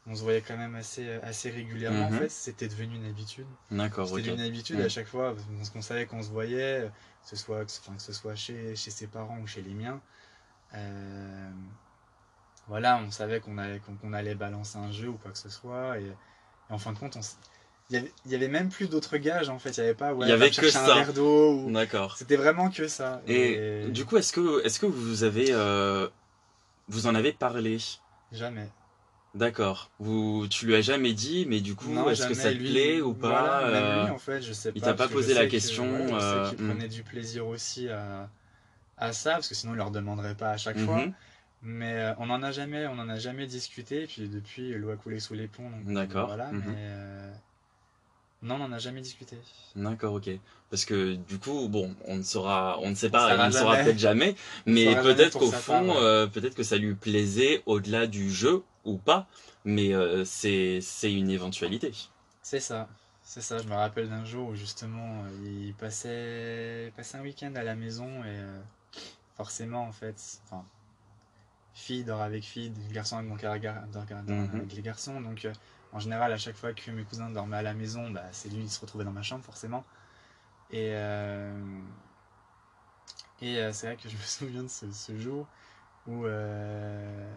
[0.08, 2.10] on se voyait quand même assez, assez régulièrement.
[2.10, 2.16] Mhm.
[2.16, 3.46] En fait, c'était devenu une habitude.
[3.72, 4.36] D'accord, C'était ok.
[4.36, 4.86] une habitude Mhm.
[4.86, 6.90] à chaque fois, parce qu'on savait qu'on se voyait,
[7.24, 9.62] que ce soit, que ce- enfin, que ce soit chez, chez ses parents ou chez
[9.62, 10.02] les miens.
[10.76, 11.50] Euh,
[12.68, 16.00] voilà, on savait qu'on allait, qu'on, allait balancer un jeu ou quoi que ce soit.
[16.00, 16.14] Et, et
[16.74, 17.22] en fin de compte, on
[17.90, 19.72] il y avait, il y avait même plus d'autres gages en fait.
[19.72, 20.94] Il y avait pas, ouais, Il y avait va que ça.
[20.94, 21.66] un verre d'eau.
[21.66, 22.16] ou- D'accord.
[22.18, 23.22] C'était vraiment que ça.
[23.28, 26.08] Et du coup, est-ce que, est-ce que vous avez, euh,
[26.88, 27.78] vous en avez parlé?
[28.32, 28.70] Jamais.
[29.34, 29.90] D'accord.
[30.00, 33.02] Vous, tu lui as jamais dit, mais du coup, est-ce que ça te Lui- plaît
[33.02, 34.88] ou pas voilà, même euh, lui, en fait, je sais il pas.
[34.88, 36.70] t'a pas que posé la que- question, ouais, euh, qu'il hmm.
[36.70, 38.30] prenait du plaisir aussi à,
[38.98, 40.86] à ça, parce que sinon, il leur demanderait pas à chaque mhm.
[40.86, 41.04] fois.
[41.64, 44.04] Mais euh, on en a jamais, on en a jamais discuté.
[44.04, 45.72] Et puis depuis, l'eau a coulé sous les ponts.
[45.86, 46.64] D'accord, Voilà, mhm.
[46.68, 47.32] mais euh,
[48.44, 49.38] non, on en a jamais discuté.
[49.76, 50.30] D'accord, ok.
[50.70, 53.78] Parce que du coup, bon, on ne saura, on ne sait pas, on ne saura
[53.78, 55.98] peut-être jamais, mais peut-être qu'au fond, ouais.
[55.98, 59.28] euh, peut-être que ça lui plaisait au-delà du jeu ou pas,
[59.66, 61.92] mais euh, c'est une éventualité.
[62.42, 62.90] C'est ça,
[63.24, 63.60] c'est ça.
[63.60, 65.30] Je me rappelle d'un jour où justement, euh,
[65.68, 68.60] il passait, passait un week-end à la maison et euh,
[69.38, 70.66] forcément, en fait, enfin,
[71.74, 74.50] fille dort avec fille, garçon avec, mon dort Mhm.
[74.56, 75.22] avec les garçons.
[75.22, 75.48] Donc,
[75.94, 78.64] en général, à chaque fois que mes cousins dormaient à la maison, bah, c'est lui
[78.64, 79.84] qui se retrouvait dans ma chambre, forcément.
[80.72, 81.54] Et, euh,
[83.42, 85.48] et euh, c'est vrai que je me souviens de ce, ce jour
[86.08, 87.34] où euh,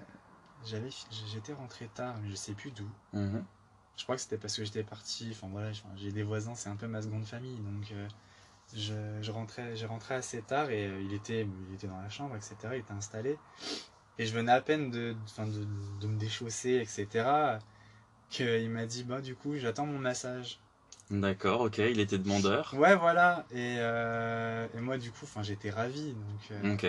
[0.64, 0.88] j'avais,
[1.32, 2.88] j'étais rentré tard, mais je sais plus d'où.
[3.12, 3.44] Mhm.
[3.96, 5.28] Je crois que c'était parce que j'étais parti.
[5.32, 7.92] Enfin voilà, j'ai des voisins, c'est un peu ma seconde famille, donc
[8.74, 12.36] je, je rentrais, j'ai rentré assez tard et il était, il était dans la chambre,
[12.36, 12.56] etc.
[12.74, 13.38] Il était installé
[14.18, 15.66] et je venais à peine de, de,
[16.00, 17.58] de me déchausser, etc.
[18.30, 20.58] Qu'il m'a dit bah du coup j'attends mon massage.
[21.10, 22.74] D'accord, ok, il était demandeur.
[22.76, 26.86] Ouais voilà et, euh, et moi du coup enfin j'étais ravi donc euh, Ok.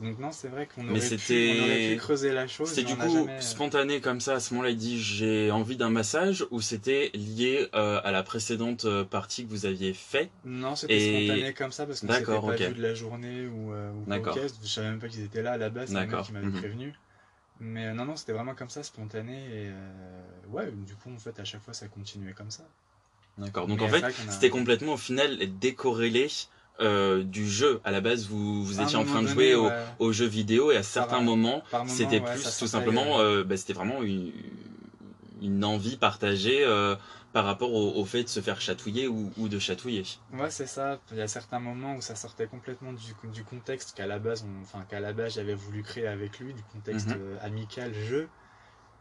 [0.00, 2.70] donc non c'est vrai qu'on aurait, pu, c'était- on aurait pu creuser la chose.
[2.70, 5.76] C'était du coup jamais, euh, spontané comme ça, à ce moment-là, il dit j'ai envie
[5.76, 10.74] d'un massage, ou c'était lié euh, à la précédente partie que vous aviez fait Non,
[10.74, 13.92] c'était Et- spontané comme ça parce qu'on s'était pas vu de la journée ou, euh,
[13.92, 14.06] ou.
[14.62, 16.58] Je savais même pas qu'ils étaient là à la base, c'est qui m'avait mhm.
[16.58, 16.94] prévenu.
[17.60, 19.36] Mais euh, non, non, c'était vraiment comme ça, spontané.
[19.36, 22.64] Et euh, ouais, du coup, en fait, à chaque fois, ça continuait comme ça.
[23.38, 23.66] D'accord.
[23.66, 26.28] Donc Mais en fait, a- c'était complètement au final décorrélé
[26.80, 27.80] euh, du jeu.
[27.84, 30.26] À la base, vous, vous étiez en train de jouer donné, au, ouais, au jeu
[30.26, 33.72] vidéo et à certains Par- moments, moment, c'était ouais, plus tout simplement, euh, bah, c'était
[33.74, 34.32] vraiment une,
[35.42, 36.96] une envie partagée euh,
[37.32, 40.04] par rapport au, au fait de se faire chatouiller ou, ou de chatouiller.
[40.32, 41.00] Ouais, c'est ça.
[41.10, 44.44] Il y a certains moments où ça sortait complètement du, du contexte qu'à la base,
[44.44, 47.16] on- enfin qu'à la base j'avais voulu créer avec lui, du contexte Mhm.
[47.16, 48.28] euh, amical jeu.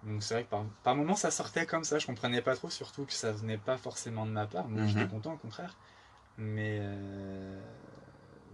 [0.03, 1.99] Donc c'est vrai que par, par moments ça sortait comme ça.
[1.99, 4.67] Je comprenais pas trop, surtout que ça venait pas forcément de ma part.
[4.69, 5.07] Moi j'étais Mhm.
[5.07, 5.77] content au contraire.
[6.37, 7.61] Mais euh,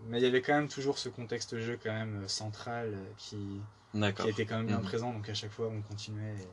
[0.08, 3.62] mais il y avait quand même toujours ce contexte jeu quand même euh, central qui,
[4.26, 4.84] était quand même bien Mhm.
[4.84, 5.14] présent.
[5.14, 6.36] Donc à chaque fois on continuait.
[6.42, 6.48] et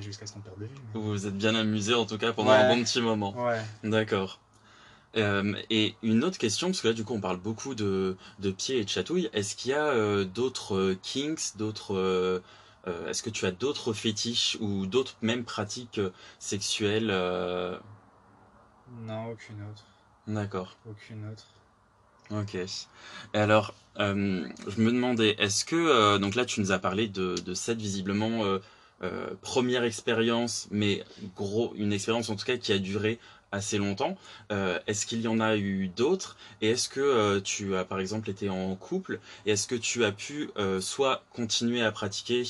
[0.00, 0.74] jusqu'à ce qu'on perde de vue.
[0.94, 3.34] Vous vous êtes bien amusé en tout cas pendant un bon petit moment.
[3.36, 3.60] Ouais.
[3.82, 4.40] D'accord.
[5.16, 8.50] Euh, et une autre question, parce que là du coup on parle beaucoup de, de
[8.50, 12.42] pieds et de chatouilles, est-ce qu'il y a euh, d'autres euh, kinks, d'autres...
[13.06, 16.00] est-ce que tu as d'autres fétiches ou d'autres même pratiques
[16.40, 17.12] sexuelles
[19.06, 19.84] Non, aucune autre.
[20.26, 20.76] D'accord.
[20.90, 21.46] Aucune autre.
[22.30, 22.56] Ok.
[23.34, 24.02] Alors, je
[24.80, 26.18] me demandais, est-ce que...
[26.18, 28.42] donc là tu nous as parlé de, de cette visiblement...
[29.42, 31.04] première expérience, mais
[31.36, 33.18] gros, une expérience en tout cas qui a duré
[33.54, 34.16] assez longtemps.
[34.52, 36.36] Euh, est-ce qu'il y en a eu d'autres?
[36.60, 39.20] Et est-ce que euh, tu as par exemple été en couple?
[39.46, 42.44] Et est-ce que tu as pu euh, soit continuer à pratiquer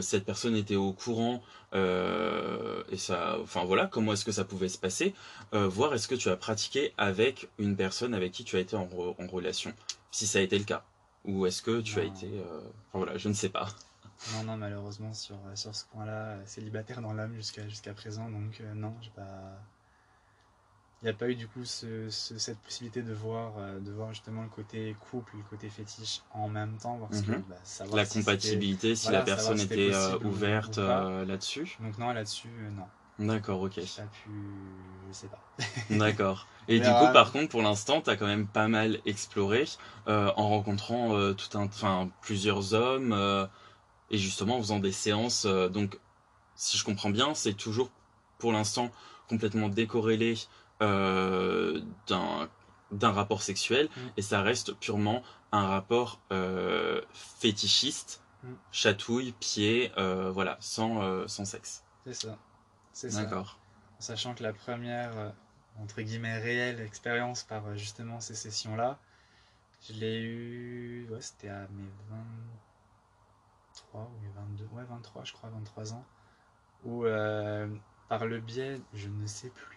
[0.00, 1.42] cette personne était au courant
[1.74, 5.12] et ça, enfin voilà, comment est-ce que ça pouvait se passer?
[5.52, 8.88] Voir est-ce que tu as pratiqué avec une personne avec qui tu as été en,
[9.30, 9.74] relation,
[10.10, 10.82] si ça a été le cas,
[11.26, 12.26] ou est-ce que tu as été,
[12.88, 13.68] enfin voilà, je ne sais pas.
[14.34, 18.94] Non, non, malheureusement sur sur ce point-là, célibataire dans l'âme jusqu'à jusqu'à présent, donc non,
[19.00, 19.58] j'ai pas
[21.02, 24.42] il n'y a pas eu du coup cette possibilité de voir, euh, de voir justement
[24.42, 27.44] le côté couple et le côté fétiche en même temps, voir mhm.
[27.48, 27.56] bah,
[27.94, 31.76] la compatibilité, si la personne était euh, ouverte euh, là-dessus.
[31.80, 32.86] Donc non, là-dessus, non.
[33.18, 33.80] D'accord, ok.
[33.86, 34.30] Ça a pu...
[35.08, 35.40] Je sais pas.
[35.90, 36.46] D'accord.
[36.66, 39.64] Et du coup, par contre, pour l'instant, tu as quand même pas mal exploré
[40.06, 43.48] en rencontrant tout un, enfin, plusieurs hommes
[44.10, 45.46] et justement en faisant des séances.
[45.46, 45.98] donc,
[46.54, 47.90] si je comprends bien, c'est toujours
[48.38, 48.90] pour l'instant
[49.28, 50.34] complètement décorrélé
[50.82, 54.00] euh, d'un rapport sexuel mm.
[54.16, 58.52] et ça reste purement un rapport euh, fétichiste, mm.
[58.72, 61.82] chatouille, pied, euh, voilà, sans, sans sexe.
[62.04, 62.38] C'est ça.
[62.92, 63.24] C'est ça.
[63.24, 63.58] D'accord.
[63.98, 65.32] Sachant que la première,
[65.78, 68.98] entre guillemets, réelle expérience par justement ces sessions-là,
[69.88, 71.88] je l'ai eu, ouais, c'était à mes
[73.92, 76.04] 23 ou mes 22, ouais, 23, je crois, 23 ans,
[76.84, 77.04] où
[78.08, 79.76] par le biais, je ne sais plus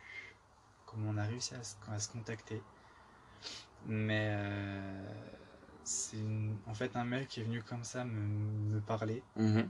[0.86, 2.62] comment on a réussi à, se contacter.
[3.86, 5.14] Mais euh,
[5.84, 6.18] c'est
[6.68, 9.24] en fait un mec qui est venu comme ça me, parler.
[9.36, 9.70] Mhm.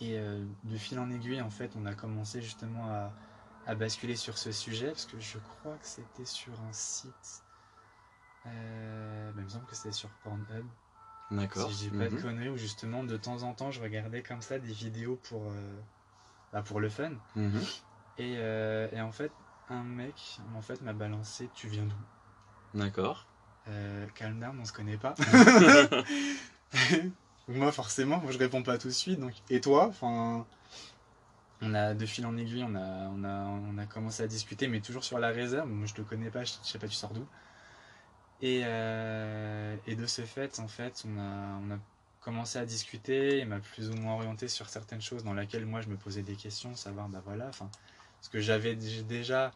[0.00, 2.86] Et euh, de fil en aiguille, en fait, on a commencé justement
[3.66, 7.42] à, basculer sur ce sujet, parce que je crois que c'était sur un site.
[8.46, 10.66] Euh, bah, il me semble que c'était sur Pornhub.
[11.30, 11.70] D'accord.
[11.70, 12.22] Si je dis pas de mhm.
[12.22, 15.42] conneries, où justement de temps en temps je regardais comme ça des vidéos pour,
[16.52, 17.12] bah, pour le fun.
[17.34, 17.60] Mhm.
[18.18, 19.32] Et, et, en fait,
[19.68, 22.78] un mec, en fait, m'a balancé Tu viens d'où?
[22.78, 23.26] D'accord.
[23.68, 25.14] Euh, calme down, on se connaît pas.
[27.48, 29.18] moi, forcément, moi, je réponds pas tout de suite.
[29.18, 29.86] Donc, et toi?
[29.86, 30.46] Enfin,
[31.62, 34.68] on a de fil en aiguille, on a, on a, on a commencé à discuter,
[34.68, 35.68] mais toujours sur la réserve.
[35.68, 37.26] Moi, je te connais pas, je, sais pas, tu sors d'où?
[38.42, 41.78] Et, euh, et de ce fait, en fait, on a, on a
[42.20, 43.38] commencé à discuter.
[43.38, 46.22] Il m'a plus ou moins orienté sur certaines choses dans lesquelles moi, je me posais
[46.22, 47.70] des questions, savoir, bah voilà, enfin
[48.18, 49.52] parce que j'avais déjà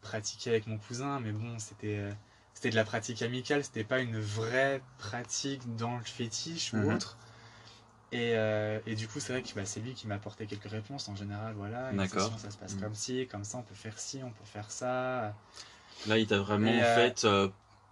[0.00, 2.12] pratiqué avec mon cousin, mais bon, c'était euh,
[2.54, 6.94] c'était de la pratique amicale, c'était pas une vraie pratique dans le fétiche ou mhm.
[6.94, 7.18] autre.
[8.12, 10.70] Et, euh, et, du coup, c'est vrai que bah, c'est lui qui m'a apporté quelques
[10.70, 11.08] réponses.
[11.08, 12.32] En général, voilà, D'accord.
[12.38, 12.80] ça se passe mhm.
[12.80, 15.34] comme ci, comme ça, on peut faire ci, on peut faire ça.
[16.06, 17.26] Là, il t'a vraiment fait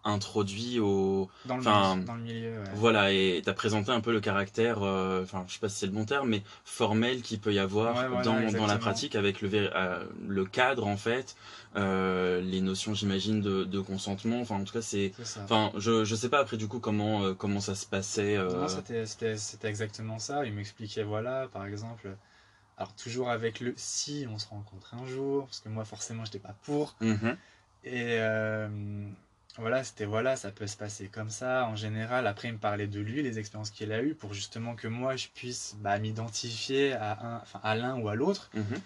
[0.04, 4.82] introduit au dans le, dans le milieu voilà et t'as présenté un peu le caractère
[4.82, 7.58] euh, enfin je sais pas si c'est le bon terme mais formel qu'il peut y
[7.58, 11.36] avoir dans, dans, la pratique avec le euh, le cadre en fait
[11.76, 15.12] euh, les notions j'imagine de, de, consentement enfin en tout cas c'est
[15.42, 19.68] enfin je je sais pas après du coup comment comment ça se passait non c'était
[19.68, 20.44] exactement ça.
[20.44, 22.16] Il m'expliquait voilà par exemple
[22.76, 26.38] alors toujours avec le si on se rencontre un jour parce que moi forcément j'étais
[26.38, 26.96] pas pour.
[27.00, 27.36] Mm-hmm.
[27.84, 28.18] et
[29.58, 32.26] voilà, c'était voilà, ça peut se passer comme ça en général.
[32.26, 35.14] Après, il me parlait de lui, les expériences qu'il a eues, pour justement que moi
[35.16, 38.50] je puisse bah, m'identifier à un, enfin, à l'un ou à l'autre.
[38.54, 38.80] Mhm.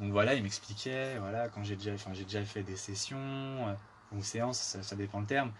[0.00, 3.74] Donc voilà, il m'expliquait, voilà, quand j'ai déjà, enfin, j'ai déjà fait des sessions euh,
[4.16, 5.52] ou séances, ça, dépend le terme,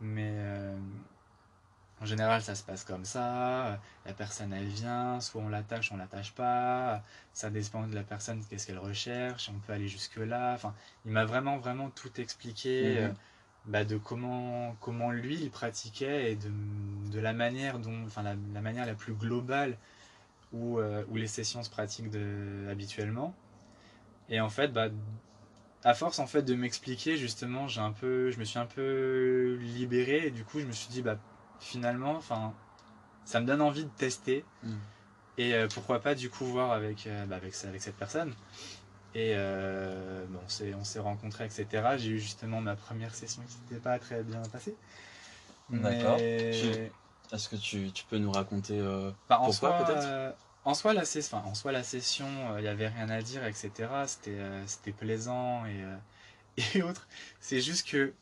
[0.00, 0.76] mais euh,
[2.00, 3.80] en général, ça se passe comme ça.
[4.04, 7.02] La personne, elle vient, soit on l'attache, on l'attache pas.
[7.32, 9.48] Ça dépend de la personne, qu'est-ce qu'elle recherche.
[9.48, 10.52] On peut aller jusque là.
[10.54, 10.74] Enfin,
[11.06, 12.96] il m'a vraiment, vraiment tout expliqué.
[13.00, 13.04] Mhm.
[13.04, 13.08] Euh,
[13.66, 16.50] bah, de comment, comment lui il pratiquait et de,
[17.10, 19.78] de la manière dont, enfin la, la, manière la plus globale
[20.52, 23.34] où, euh, où les sessions se pratiquent de, habituellement.
[24.28, 24.88] Et en fait, bah,
[25.82, 29.58] à force en fait de m'expliquer justement, j'ai un peu, je me suis un peu
[29.60, 31.18] libéré et du coup je me suis dit bah
[31.60, 32.54] finalement, enfin
[33.24, 34.72] ça me donne envie de tester mm.
[35.38, 38.32] et euh, pourquoi pas du coup voir avec, euh, bah, avec, avec cette personne.
[39.14, 40.40] Et euh, bon,
[40.76, 41.66] on s'est rencontrés, etc.
[41.98, 44.74] J'ai eu justement ma première session qui s'était pas très bien passée.
[45.70, 46.18] D'accord.
[46.18, 50.04] Est-ce que tu, tu, peux nous raconter euh, bah, pourquoi peut-être?
[50.04, 50.32] euh,
[50.64, 52.26] en soi, la, enfin, en soi, la session,
[52.58, 53.70] il n'y avait rien à dire, etc.
[54.06, 55.84] C'était c'était plaisant et,
[56.74, 57.06] et autres.
[57.40, 58.12] C'est juste que,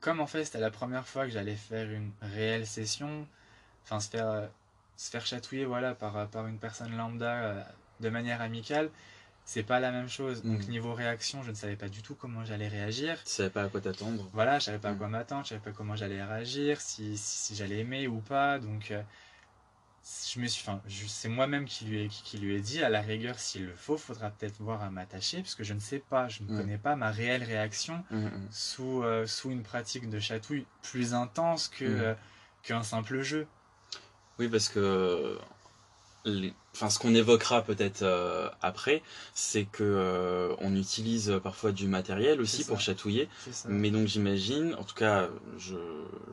[0.00, 3.26] comme en fait, c'était la première fois que j'allais faire une réelle session,
[3.84, 4.48] enfin, se faire,
[4.96, 7.66] se faire chatouiller voilà, par, par une personne lambda
[8.00, 8.90] de manière amicale,
[9.46, 10.42] c'est pas la même chose.
[10.42, 10.70] Donc mm.
[10.70, 13.22] niveau réaction, je ne savais pas du tout comment j'allais réagir.
[13.24, 14.28] Tu savais pas à quoi t'attendre.
[14.32, 14.98] Voilà, je savais pas à mm.
[14.98, 18.58] quoi m'attendre, je savais pas comment j'allais réagir, si, si, j'allais aimer ou pas.
[18.58, 19.00] Donc euh,
[20.34, 23.00] je me suis, enfin, c'est moi-même qui lui ai qui, lui ai dit à la
[23.00, 26.26] rigueur s'il le faut, faudra peut-être voir à m'attacher parce que je ne sais pas,
[26.28, 26.58] je ne mm.
[26.58, 28.04] connais pas ma réelle réaction
[28.50, 32.14] sous euh, sous une pratique de chatouille plus intense que euh,
[32.64, 33.46] qu'un simple jeu.
[34.40, 35.38] Oui, parce que
[36.74, 39.02] enfin ce qu'on évoquera peut-être euh, après,
[39.34, 43.28] c'est que euh, on utilise parfois du matériel aussi pour chatouiller.
[43.68, 45.76] Mais donc j'imagine, en tout cas, je,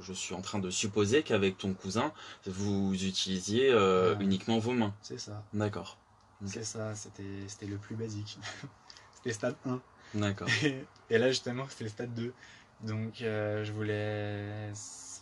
[0.02, 2.12] je, suis en train de supposer qu'avec ton cousin,
[2.46, 4.94] vous utilisiez euh, uniquement vos mains.
[5.02, 5.44] C'est ça.
[5.54, 5.98] D'accord.
[6.46, 8.38] C'est ça, c'était le plus basique.
[9.16, 9.80] c'était stade 1.
[10.16, 10.48] D'accord.
[11.10, 12.34] Et, là justement, c'était le stade 2.
[12.82, 14.72] Donc je voulais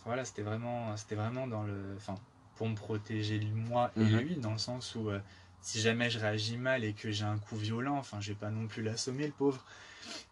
[0.04, 2.16] voilà, c'était vraiment c'était vraiment dans le enfin
[2.56, 4.18] pour me protéger moi et mhm.
[4.18, 5.20] lui, dans le sens où euh,
[5.60, 8.50] si jamais je réagis mal et que j'ai un coup violent, enfin, je vais pas
[8.50, 9.64] non plus l'assommer, le pauvre.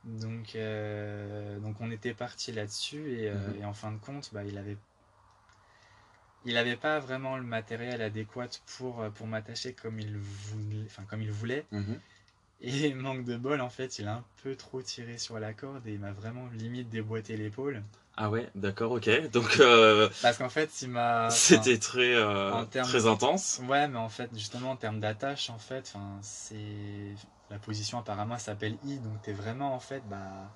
[0.04, 3.60] Donc, euh, donc on était parti là-dessus et, euh, mhm.
[3.60, 4.76] et, en fin de compte, bah, il avait
[6.46, 10.86] il n'avait pas vraiment le matériel adéquat pour, pour m'attacher comme il voulait.
[10.86, 11.66] Enfin, comme il voulait.
[11.70, 12.00] Mhm.
[12.62, 15.86] Et manque de bol, en fait, il a un peu trop tiré sur la corde
[15.86, 17.82] et il m'a vraiment limite déboîté l'épaule.
[18.16, 19.30] Ah ouais, d'accord, ok.
[19.30, 19.58] Donc.
[19.60, 21.30] Euh, Parce qu'en fait, il m'a.
[21.30, 23.60] C'était très, euh, très intense.
[23.66, 27.14] Ouais, mais en fait, justement, en termes d'attache, en fait, c'est.
[27.50, 30.50] La position apparemment s'appelle I, donc t'es vraiment, en fait, bah.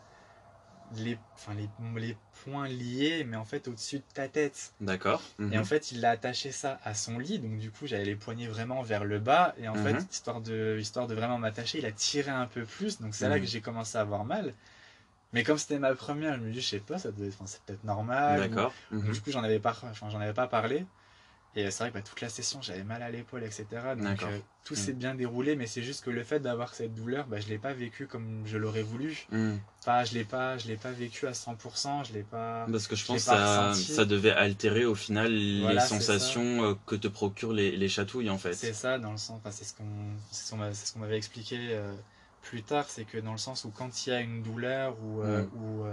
[0.96, 1.68] Les, enfin, les,
[2.00, 4.74] les points liés, mais en fait au-dessus de ta tête.
[4.80, 5.22] D'accord.
[5.38, 5.64] Et en mhm.
[5.64, 8.82] fait, il a attaché ça à son lit, donc du coup, j'avais les poignets vraiment
[8.82, 10.06] vers le bas, et en fait, mhm.
[10.10, 13.36] histoire de, histoire de vraiment m'attacher, il a tiré un peu plus, donc c'est là
[13.36, 13.42] mhm.
[13.42, 14.54] que j'ai commencé à avoir mal.
[15.32, 17.10] Mais comme c'était ma première, je me dis, je sais pas, ça
[17.46, 18.40] c'est peut-être normal.
[18.40, 18.72] D'accord.
[18.92, 19.20] Du mhm.
[19.20, 20.86] coup, j'en avais pas, enfin, j'en avais pas parlé.
[21.56, 23.66] Et c'est vrai que bah, toute la session, j'avais mal à l'épaule, etc.
[23.96, 24.98] Donc euh, tout s'est mhm.
[24.98, 27.72] bien déroulé, mais c'est juste que le fait d'avoir cette douleur, bah, je l'ai pas
[27.72, 29.26] vécu comme je l'aurais voulu.
[29.84, 32.08] Pas, je l'ai pas, je l'ai pas vécu à 100%.
[32.08, 32.66] Je l'ai pas.
[32.70, 36.96] Parce que je pense que ça, ça devait altérer au final les sensations euh, que
[36.96, 38.54] te procurent les, les chatouilles en fait.
[38.54, 39.84] C'est ça, dans le sens, c'est ce qu'on,
[40.32, 41.58] c'est ce qu'on m'avait expliqué.
[41.70, 41.94] Euh,
[42.42, 45.22] plus tard, c'est que dans le sens où quand il y a une douleur ou,
[45.22, 45.50] euh, mm.
[45.54, 45.84] ou,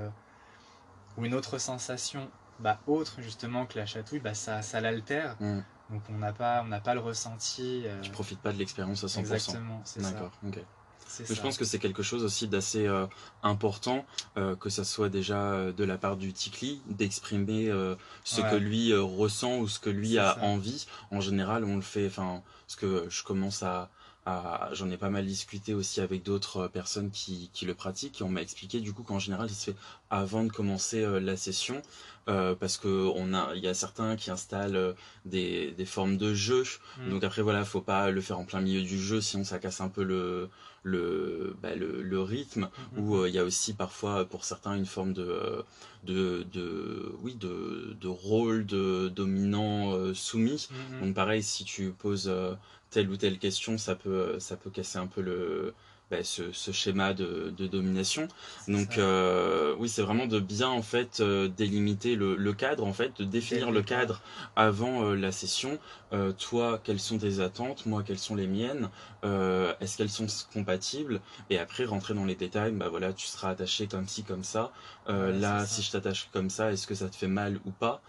[1.17, 2.29] ou, une autre sensation
[2.61, 5.35] bah, autre justement que la chatouille, bah, ça, ça l'altère.
[5.39, 5.59] Mm.
[5.89, 7.83] Donc on n'a pas, on pas le ressenti.
[7.85, 7.99] Euh...
[8.01, 9.19] Tu profites pas de l'expérience à 100%.
[9.19, 10.11] Exactement, c'est ça.
[10.11, 10.59] D'accord, ok.
[11.29, 13.05] Je pense que c'est quelque chose aussi d'assez euh,
[13.43, 14.05] important,
[14.61, 17.69] que ça soit déjà de la part du tikli, d'exprimer
[18.23, 20.85] ce que lui ressent ou ce que lui a envie.
[21.11, 23.89] En général, on le fait, enfin, ce que je commence à,
[24.25, 28.23] j'en ai pas mal discuté aussi avec d'autres euh, personnes qui, qui, le pratiquent et
[28.23, 29.75] on m'a expliqué du coup qu'en général il se fait
[30.09, 31.81] avant de commencer euh, la session
[32.29, 34.93] euh, parce que on a il y a certains qui installent
[35.25, 36.63] des, des formes de jeu
[36.99, 37.09] mm.
[37.09, 39.81] donc après voilà faut pas le faire en plein milieu du jeu sinon ça casse
[39.81, 40.49] un peu le
[40.83, 42.99] le, bah, le, le, rythme mm-hmm.
[42.99, 45.63] ou il y a aussi parfois pour certains une forme de
[46.05, 50.99] de, de oui de, de rôle de dominant soumis mm-hmm.
[51.01, 52.31] donc pareil si tu poses
[52.91, 55.73] telle ou telle question, ça peut, ça peut casser un peu le,
[56.11, 58.27] bah, ce, ce, schéma de, de domination.
[58.67, 62.91] Donc euh, oui, c'est vraiment de bien en fait euh, délimiter le, le, cadre, en
[62.91, 64.21] fait, de définir le cadre
[64.57, 65.79] avant euh, la session.
[66.11, 67.85] Euh, toi, quelles sont tes attentes?
[67.85, 68.89] Moi, quelles sont les miennes?
[69.23, 71.21] Est-ce qu'elles sont compatibles?
[71.49, 72.73] Et après, rentrer dans les détails.
[72.73, 74.73] Bah voilà, tu seras attaché comme ci, comme ça.
[75.07, 78.01] là, si je t'attache comme ça, est-ce que ça te fait mal ou pas?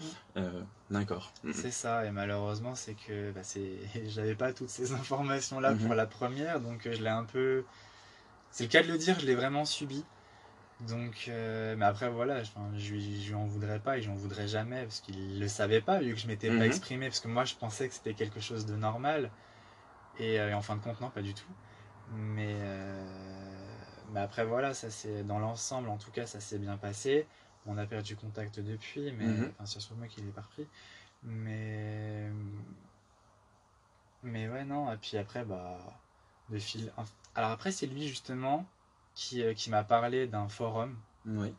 [0.92, 1.32] D'accord.
[1.52, 3.40] C'est ça, et malheureusement, c'est que bah,
[4.06, 5.96] j'avais pas toutes ces informations-là pour mm-hmm.
[5.96, 7.64] la première, donc je l'ai un peu
[8.52, 10.04] c'est le cas de le dire, je l'ai vraiment subi.
[10.86, 14.82] Donc, euh, mais après, voilà, je, je, lui en voudrais pas et j'en voudrais jamais
[14.82, 16.62] parce qu'il le savait pas vu que je m'étais pas mhm.
[16.62, 19.30] exprimé parce que moi je pensais que c'était quelque chose de normal
[20.18, 21.50] et, euh, en fin de compte, non, pas du tout.
[22.14, 23.04] Mais, euh,
[24.12, 27.26] mais après, voilà, ça c'est dans l'ensemble, en tout cas, ça s'est bien passé.
[27.66, 29.52] On a perdu contact depuis, mais mhm.
[29.64, 30.66] c'est sur moi qu'il est pas repris.
[31.22, 32.28] Mais,
[34.22, 35.78] mais ouais, non, et puis après, bah,
[36.50, 36.92] de fil.
[37.34, 38.66] Alors après, c'est lui justement
[39.14, 40.96] qui, euh, qui m'a parlé d'un forum.
[41.26, 41.54] Oui.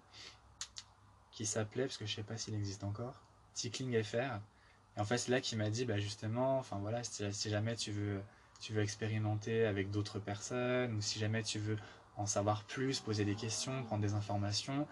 [1.31, 3.15] Qui s'appelait, parce que je sais pas s'il existe encore,
[3.53, 4.39] Tickling FR.
[4.95, 7.91] Et en fait, c'est là qu'il m'a dit, bah justement, enfin voilà, si, jamais tu
[7.91, 8.21] veux,
[8.59, 11.77] tu veux expérimenter avec d'autres personnes, ou si jamais tu veux
[12.15, 14.87] en savoir plus, poser des questions, prendre des informations,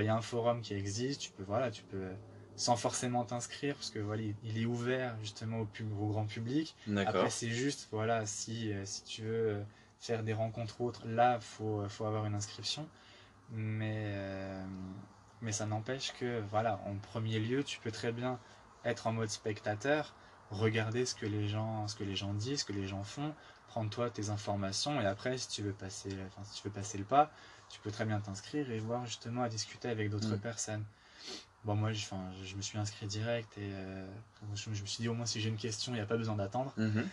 [0.00, 2.10] il y a un forum qui existe, tu peux, voilà, tu peux,
[2.56, 6.74] sans forcément t'inscrire, parce que voilà, il est ouvert justement au, pub, au grand public.
[7.06, 9.62] Après, c'est juste, voilà, si, si tu veux
[10.00, 12.88] faire des rencontres autres, là, il faut, faut avoir une inscription.
[13.50, 14.14] Mais,
[15.42, 18.38] mais ça n'empêche que, voilà, en premier lieu, tu peux très bien
[18.84, 20.14] être en mode spectateur,
[20.50, 23.34] regarder ce que les gens, ce que les gens disent, ce que les gens font,
[23.68, 26.98] prendre toi tes informations et après, si tu veux passer, enfin, si tu veux passer
[26.98, 27.30] le pas,
[27.72, 30.40] tu peux très bien t'inscrire et voir justement à discuter avec d'autres mm.
[30.40, 30.84] personnes.
[31.64, 32.04] Bon, moi, je,
[32.44, 34.06] je me suis inscrit direct et euh,
[34.54, 36.36] je, me suis dit au moins si j'ai une question, il n'y a pas besoin
[36.36, 36.74] d'attendre.
[36.76, 37.04] Mm-hmm.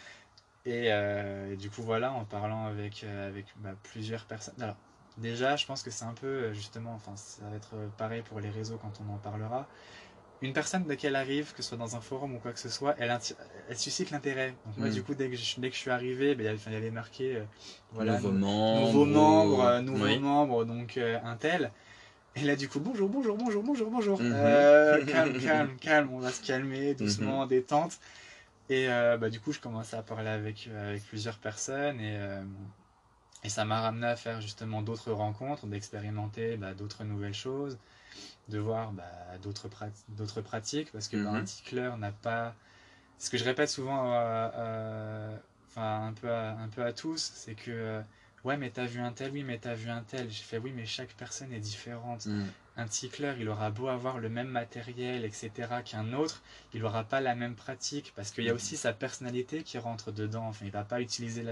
[0.67, 4.62] Euh, et, du coup, voilà, en parlant avec, euh, avec bah, plusieurs personnes.
[4.62, 4.76] Alors,
[5.17, 8.50] déjà, je pense que c'est un peu justement, enfin, ça va être pareil pour les
[8.50, 9.67] réseaux quand on en parlera
[10.41, 12.69] une personne dès qu'elle arrive, que ce soit dans un forum ou quoi que ce
[12.69, 13.17] soit, elle,
[13.69, 14.54] elle suscite l'intérêt.
[14.65, 14.93] Donc moi, mm.
[14.93, 17.36] du coup, dès que je, dès que je suis arrivé, ben, il y avait marqué
[17.36, 17.43] euh,
[17.91, 21.71] voilà, nouveau membre, nouveau membre, euh, nouveau membre, donc euh, un tel.
[22.36, 24.21] Et là, du coup, bonjour, bonjour, bonjour, bonjour, bonjour.
[24.21, 25.06] Mm-hmm.
[25.06, 27.49] calme, calme, calme, on va se calmer, doucement, mm-hmm.
[27.49, 27.99] détente.
[28.69, 32.19] Et bah, du coup, je commençais à parler avec, avec plusieurs personnes et,
[33.43, 37.80] et ça m'a ramené à faire justement d'autres rencontres, d'expérimenter bah, d'autres nouvelles choses
[38.50, 39.04] de voir bah,
[39.41, 42.56] d'autres pratiques, parce que mm un tickleur n'a pas...
[43.17, 44.13] Ce que je répète souvent
[45.69, 48.02] enfin, un, peu à, un peu à tous, c'est que euh,
[48.43, 50.30] ouais mais t'as vu un tel, oui mais t'as vu un tel.
[50.30, 52.26] J'ai fait oui mais chaque personne est différente.
[52.26, 52.45] Mm.
[52.78, 55.52] Un tickleur, il aura beau avoir le même matériel, etc.
[55.84, 56.41] qu'un autre,
[56.74, 58.56] il n'aura pas la même pratique, parce qu'il y a mm.
[58.56, 60.48] aussi sa personnalité qui rentre dedans.
[60.48, 61.43] Enfin, il va pas utiliser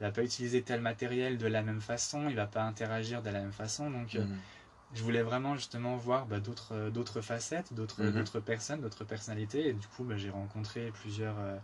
[0.00, 3.28] il va pas utiliser tel matériel de la même façon, il va pas interagir de
[3.28, 3.90] la même façon.
[3.90, 4.24] Donc, euh,
[4.94, 9.68] je voulais vraiment justement voir bah, d'autres euh, d'autres facettes, d'autres d'autres personnes, d'autres personnalités.
[9.68, 11.38] Et du coup, bah, j'ai rencontré plusieurs.
[11.38, 11.56] Euh,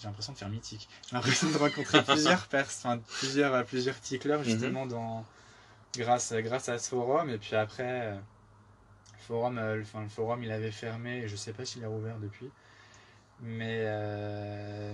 [0.00, 0.88] j'ai l'impression de faire mythique.
[1.08, 4.44] J'ai l'impression de rencontrer plusieurs personnes, plusieurs euh, plusieurs ticklers mhm.
[4.44, 5.24] justement dans
[5.96, 7.30] grâce grâce à ce forum.
[7.30, 11.22] Et puis après, le forum, le, forum, il avait fermé.
[11.22, 12.50] Et je sais pas s'il a rouvert depuis.
[13.40, 13.84] Mais,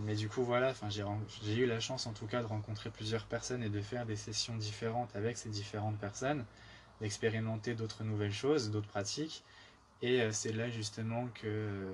[0.03, 3.63] mais du coup, voilà, j'ai eu la chance en tout cas de rencontrer plusieurs personnes
[3.63, 6.45] et de faire des sessions différentes avec ces différentes personnes
[7.01, 9.45] d'expérimenter d'autres nouvelles choses, d'autres pratiques.
[10.03, 11.93] Et euh, c'est là justement que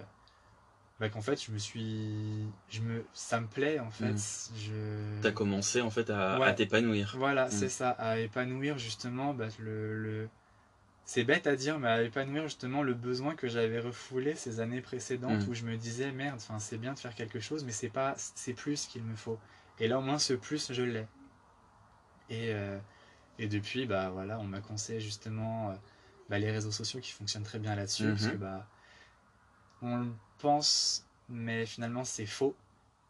[0.99, 4.57] bah, qu'en fait je me suis je me ça me plaît en fait mm.
[4.57, 7.51] je t'as commencé en fait à, t'épanouir voilà mm.
[7.51, 10.29] c'est ça à épanouir justement bah, le, le...
[11.05, 14.81] c'est bête à dire mais à épanouir justement le besoin que j'avais refoulé ces années
[14.81, 15.51] précédentes mm.
[15.51, 18.15] où je me disais merde enfin c'est bien de faire quelque chose mais c'est pas
[18.17, 19.39] c'est plus qu'il me faut
[19.79, 21.07] et là au moins ce plus je l'ai
[22.31, 22.79] et euh,
[23.39, 25.75] et depuis, bah voilà, on m'a conseillé justement euh,
[26.29, 28.33] bah, les réseaux sociaux qui fonctionnent très bien là-dessus, parce mhm.
[28.33, 28.67] que bah,
[29.83, 32.55] on le pense, mais finalement c'est faux.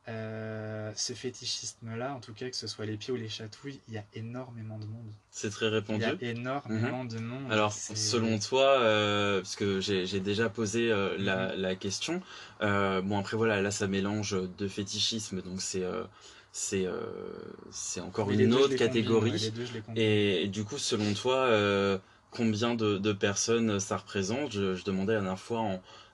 [0.08, 3.94] Euh, ce fétichisme-là, en tout cas, que ce soit les pieds ou les chatouilles, il
[3.94, 5.10] y a énormément de monde.
[5.32, 6.04] C'est très répandu.
[6.20, 7.08] Il y a énormément mhm.
[7.08, 7.52] de monde.
[7.52, 11.60] Alors, selon toi, euh, parce que j'ai déjà posé la, mhm.
[11.60, 12.22] la, question,
[12.60, 15.84] bon après voilà, là ça mélange de fétichisme, donc c'est
[16.57, 17.03] c'est euh,
[17.71, 19.53] c'est encore une autre catégorie.
[19.95, 21.99] et, du coup, selon toi, euh,
[22.31, 24.53] combien de, de, personnes ça représente?
[24.53, 25.62] Je, demandais la dernière fois,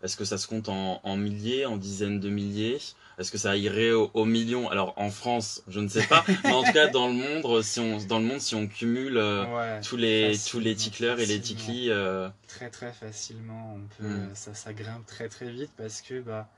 [0.03, 2.79] est-ce que ça se compte en, en milliers, en dizaines de milliers?
[3.19, 6.65] Est-ce que ça irait au, millions Alors en France, je ne sais pas, mais en
[6.65, 9.97] tout cas dans le monde, si on dans le monde, si on cumule euh, tous
[9.97, 11.91] les tous les ticklers et les ticklis,
[12.49, 14.35] très très facilement, on peut, hmm.
[14.35, 16.49] ça ça grimpe très très vite parce que bah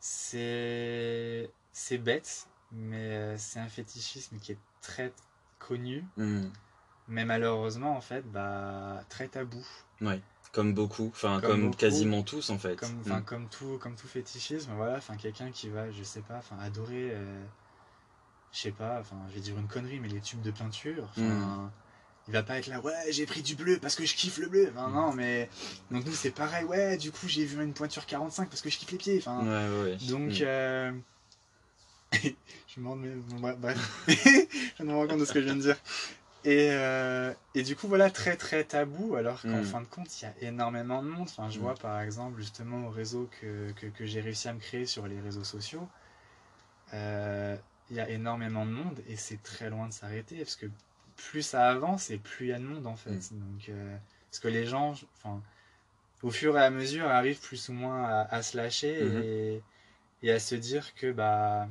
[0.00, 5.12] c'est c'est bête, mais euh, c'est un fétichisme qui est très
[5.58, 6.48] connu, hmm.
[7.08, 9.64] mais malheureusement, en fait, bah, très tabou.
[10.00, 10.20] Ouais,
[10.52, 12.76] comme beaucoup, enfin, comme, quasiment tous, en fait.
[12.76, 13.22] Comme, hmm.
[13.24, 17.10] comme, tout, comme tout fétichisme, voilà, enfin, quelqu'un qui va, je sais pas, enfin, adorer,
[17.12, 17.42] euh,
[18.52, 21.22] je sais pas, enfin, je vais dire une connerie, mais les tubes de peinture, enfin.
[21.22, 21.70] Hmm.
[22.26, 24.48] il va pas être là ouais j'ai pris du bleu parce que je kiffe le
[24.48, 25.50] bleu enfin, non mais
[25.90, 28.78] donc nous c'est pareil ouais du coup j'ai vu une pointure 45 parce que je
[28.78, 29.96] kiffe les pieds enfin ouais, ouais.
[30.08, 30.90] donc euh,
[32.68, 34.06] je me demande, bref,
[34.78, 35.76] je me rends compte de ce que je viens de dire.
[36.44, 39.64] Et, euh, et du coup, voilà, très très tabou, alors qu'en hmm.
[39.64, 41.28] fin de compte, il y a énormément de monde.
[41.28, 41.62] Enfin, je hmm.
[41.62, 45.06] vois par exemple, justement, au réseau que, que, que j'ai réussi à me créer sur
[45.06, 45.88] les réseaux sociaux,
[46.92, 47.56] euh,
[47.90, 50.66] il y a énormément de monde et c'est très loin de s'arrêter parce que
[51.16, 53.10] plus ça avance et plus il y a de monde en fait.
[53.10, 53.40] Hmm.
[53.40, 53.96] Donc, euh,
[54.30, 55.40] parce que les gens, enfin,
[56.22, 59.62] au fur et à mesure, arrivent plus ou moins à, à se lâcher et,
[60.22, 61.68] et, à se dire que, bah,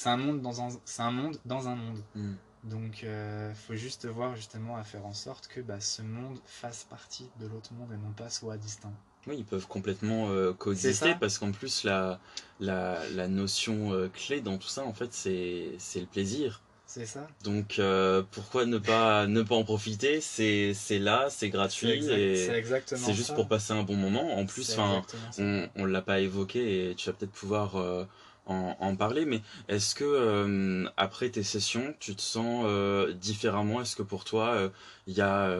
[0.00, 2.02] c'est un monde dans un, c'est un monde dans un monde.
[2.14, 2.32] Hmm.
[2.64, 6.38] Donc, il euh, faut juste voir justement à faire en sorte que bah, ce monde
[6.46, 8.92] fasse partie de l'autre monde et non pas soit distinct.
[9.26, 12.18] Oui, ils peuvent complètement euh, coexister parce qu'en plus, la,
[12.60, 16.62] la, la notion euh, clé dans tout ça, en fait, c'est, c'est le plaisir.
[16.86, 17.28] C'est ça.
[17.44, 20.20] Donc euh, pourquoi ne pas ne pas en profiter?
[20.20, 23.34] C'est c'est là, c'est gratuit C'est exact- et c'est exactement c'est juste ça.
[23.34, 24.36] pour passer un bon moment.
[24.38, 25.02] En plus, enfin,
[25.38, 27.76] on on l'a pas évoqué et tu vas peut-être pouvoir
[28.46, 29.24] en, en parler.
[29.24, 33.80] Mais est-ce que euh, après tes sessions, tu te sens euh, différemment?
[33.80, 34.68] Est-ce que pour toi, euh,
[35.06, 35.50] il y a,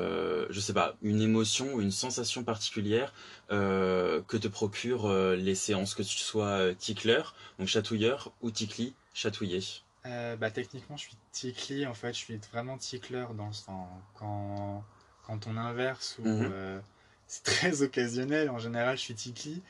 [0.50, 3.12] je sais pas, une émotion ou une sensation particulière
[3.48, 7.22] que te procurent les séances, que tu sois tickler,
[7.58, 9.60] donc chatouilleur, ou tickly, chatouillé?
[10.04, 11.86] Bah, techniquement, je suis tickly.
[11.86, 14.84] En fait, je suis vraiment tickler dans le sens quand,
[15.26, 16.80] quand on inverse ou euh,
[17.26, 18.50] c'est très occasionnel.
[18.50, 19.62] En général, je suis tickly.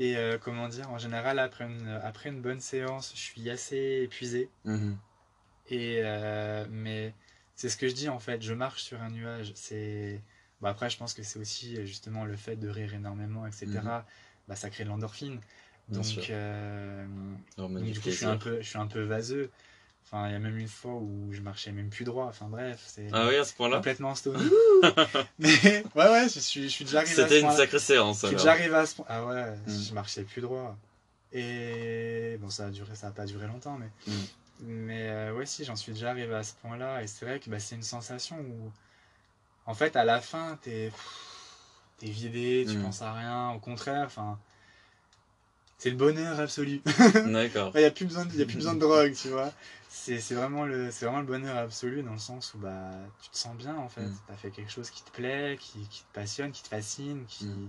[0.00, 4.00] Et euh, comment dire, en général, après une, après une bonne séance, je suis assez
[4.02, 4.48] épuisé.
[4.64, 4.96] Mhm.
[5.68, 7.14] Et euh, mais
[7.54, 9.52] c'est ce que je dis en fait, je marche sur un nuage.
[9.54, 10.22] C'est
[10.62, 13.66] bon, après, je pense que c'est aussi justement le fait de rire énormément, etc.
[13.66, 14.02] Mhm.
[14.48, 15.38] Bah, ça crée de l'endorphine.
[15.90, 17.06] Donc, euh,
[17.58, 19.50] donc, du coup, je suis un peu, je suis un peu vaseux.
[20.04, 22.26] Enfin, il y a même une fois où je marchais même plus droit.
[22.26, 24.36] Enfin bref, c'est Ah oui, à ce point-là complètement stone.
[25.38, 28.16] Mais ouais, ouais, je suis, je suis déjà arrivé à ce C'était une sacrée séance
[28.22, 28.38] Je suis alors.
[28.44, 29.04] déjà arrivé à ce point.
[29.08, 29.82] Ah ouais, Mm.
[29.88, 30.76] je marchais plus droit.
[31.32, 34.24] Et bon, ça a duré, ça a pas duré longtemps, mais Mm.
[34.62, 37.02] mais euh, ouais, si, j'en suis déjà arrivé à ce point-là.
[37.02, 38.72] Et c'est vrai que bah, c'est une sensation où,
[39.66, 40.90] en fait, à la fin, t'es
[41.98, 42.82] t'es vidé, tu Mm.
[42.82, 43.50] penses à rien.
[43.50, 44.38] Au contraire, enfin,
[45.78, 46.80] c'est le bonheur absolu.
[47.26, 47.70] D'accord.
[47.74, 49.52] Il n'y a plus besoin de, y a plus besoin de drogue, tu vois.
[49.92, 52.90] C'est c'est vraiment, le- c'est vraiment le bonheur absolu dans le sens où bah,
[53.22, 54.02] tu te sens bien en fait.
[54.02, 54.16] Mm.
[54.26, 57.24] Tu as fait quelque chose qui te plaît, qui, qui te passionne, qui te fascine.
[57.28, 57.46] Qui...
[57.46, 57.68] Mm.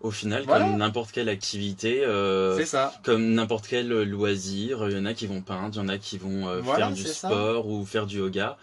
[0.00, 0.66] Au final, Voilà.
[0.66, 2.92] comme n'importe quelle activité, euh, C'est ça.
[3.04, 5.96] comme n'importe quel loisir, il y en a qui vont peindre, il y en a
[5.96, 7.28] qui vont euh, Voilà, faire du ça.
[7.28, 8.58] sport ou faire du yoga.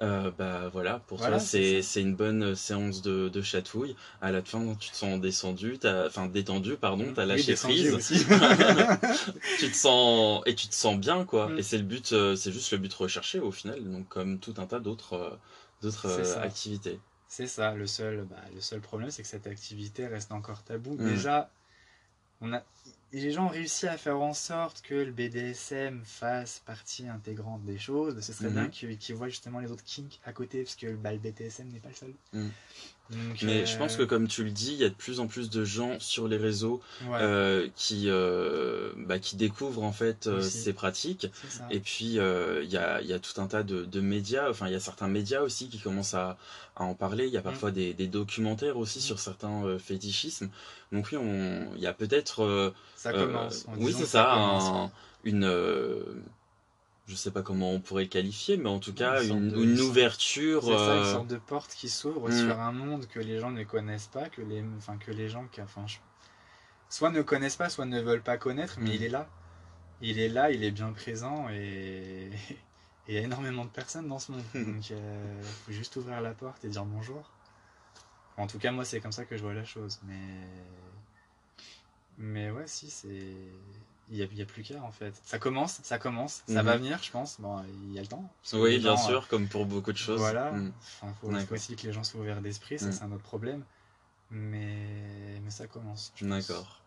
[0.00, 3.96] Euh, bah voilà, pour Voilà, toi c'est une bonne séance de, de chatouille.
[4.20, 7.92] À la fin, tu te sens descendu, t'as- enfin détendu, pardon, t'as lâché prise.
[7.92, 8.24] aussi.
[9.58, 11.48] tu te sens et tu te sens bien quoi.
[11.48, 11.58] Mm.
[11.58, 13.82] Et c'est le but, euh, c'est juste le but recherché au final.
[13.90, 15.30] Donc comme tout un tas d'autres euh,
[15.82, 17.00] d'autres euh, activités.
[17.26, 17.74] c'est ça.
[17.74, 20.98] Le seul, bah, le seul problème, c'est que cette activité reste encore tabou.
[20.98, 21.04] Mm.
[21.04, 21.50] Déjà,
[22.40, 22.62] on a,
[23.12, 27.78] les gens ont réussi à faire en sorte que le BDSM fasse partie intégrante des
[27.78, 28.20] choses.
[28.20, 28.68] Ce serait Mhm.
[28.68, 31.80] bien qu'ils voient justement les autres kinks à côté, parce que bah, le BDSM n'est
[31.80, 32.14] pas le seul.
[32.32, 32.48] Mm.
[33.42, 35.48] Mais je pense que comme tu le dis, il y a de plus en plus
[35.50, 40.42] de gens sur les réseaux ouais, euh, qui euh, bah, qui découvrent en fait euh,
[40.42, 41.26] ces pratiques.
[41.48, 41.66] ça.
[41.70, 44.50] Et puis euh, il y a il y a tout un tas de, de médias.
[44.50, 46.36] Enfin il y a certains médias aussi qui commencent à,
[46.76, 47.26] à en parler.
[47.26, 49.02] Il y a parfois des, des documentaires aussi Mm.
[49.02, 50.50] sur certains euh, fétichismes.
[50.92, 53.64] Donc oui, on il y a peut-être euh, Ça commence.
[53.68, 54.64] en oui, c'est ça, commence.
[54.68, 54.90] un-
[55.24, 55.44] une.
[57.08, 59.82] Euh, je sais pas comment on pourrait le qualifier, mais en tout cas, Une de-
[59.82, 60.62] ouverture.
[60.64, 62.32] C'est ça, une euh, sorte de porte qui s'ouvre Mm.
[62.32, 65.46] sur un monde que les gens ne connaissent pas, que les, enfin, que les gens
[65.50, 65.98] qui, enfin, je-
[66.90, 68.94] soit ne connaissent pas, soit ne veulent pas connaître, mais Mm.
[68.94, 69.28] il est là.
[70.00, 72.30] Il est là, il est bien présent et
[73.08, 74.42] il y a énormément de personnes dans ce monde.
[74.54, 74.96] Donc, il
[75.66, 77.30] faut juste ouvrir la porte et dire bonjour.
[78.36, 79.98] En tout cas, moi, c'est comme ça que je vois la chose.
[80.06, 80.14] Mais,
[82.18, 83.08] mais ouais, si, c'est.
[84.10, 85.12] Il n'y a, plus qu'à en fait.
[85.24, 86.66] Ça commence, ça commence, ça Mhm.
[86.66, 87.36] va venir, je pense.
[87.40, 88.30] Bon, il y a le temps.
[88.54, 90.18] Oui, bien sûr, comme pour beaucoup de choses.
[90.18, 90.50] voilà.
[90.52, 90.72] Mm.
[90.80, 92.92] Enfin, faut, aussi que les gens soient ouverts d'esprit, ça Mm.
[92.92, 93.62] c'est un autre problème.
[94.30, 96.12] Mais, mais ça commence.
[96.20, 96.80] D'accord.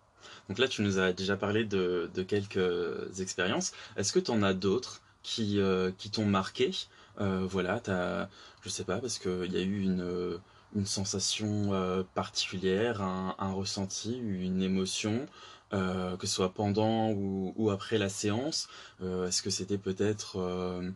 [0.49, 3.71] Donc là, tu nous as déjà parlé de, de quelques expériences.
[3.97, 6.71] Est-ce que tu en as d'autres qui, euh, qui t'ont marqué?
[7.19, 8.29] Euh, Voilà, t'as,
[8.63, 10.37] je sais pas, parce qu'il y a eu une, euh,
[10.75, 15.27] une sensation euh, particulière, un, un ressenti, une émotion,
[15.73, 18.67] euh, que ce soit pendant ou, ou après la séance.
[19.01, 20.91] Euh, Est-ce que c'était peut-être euh,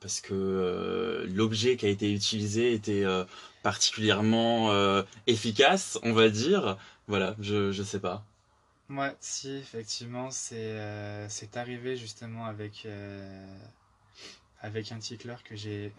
[0.00, 3.04] parce que l'objet qui a été utilisé était
[3.62, 4.70] particulièrement
[5.26, 6.76] efficace, on va dire?
[7.08, 8.24] Voilà, je, je sais pas.
[8.90, 12.86] Ouais, si, effectivement, c'est c'est arrivé justement avec,
[14.60, 15.92] avec un tickler que j'ai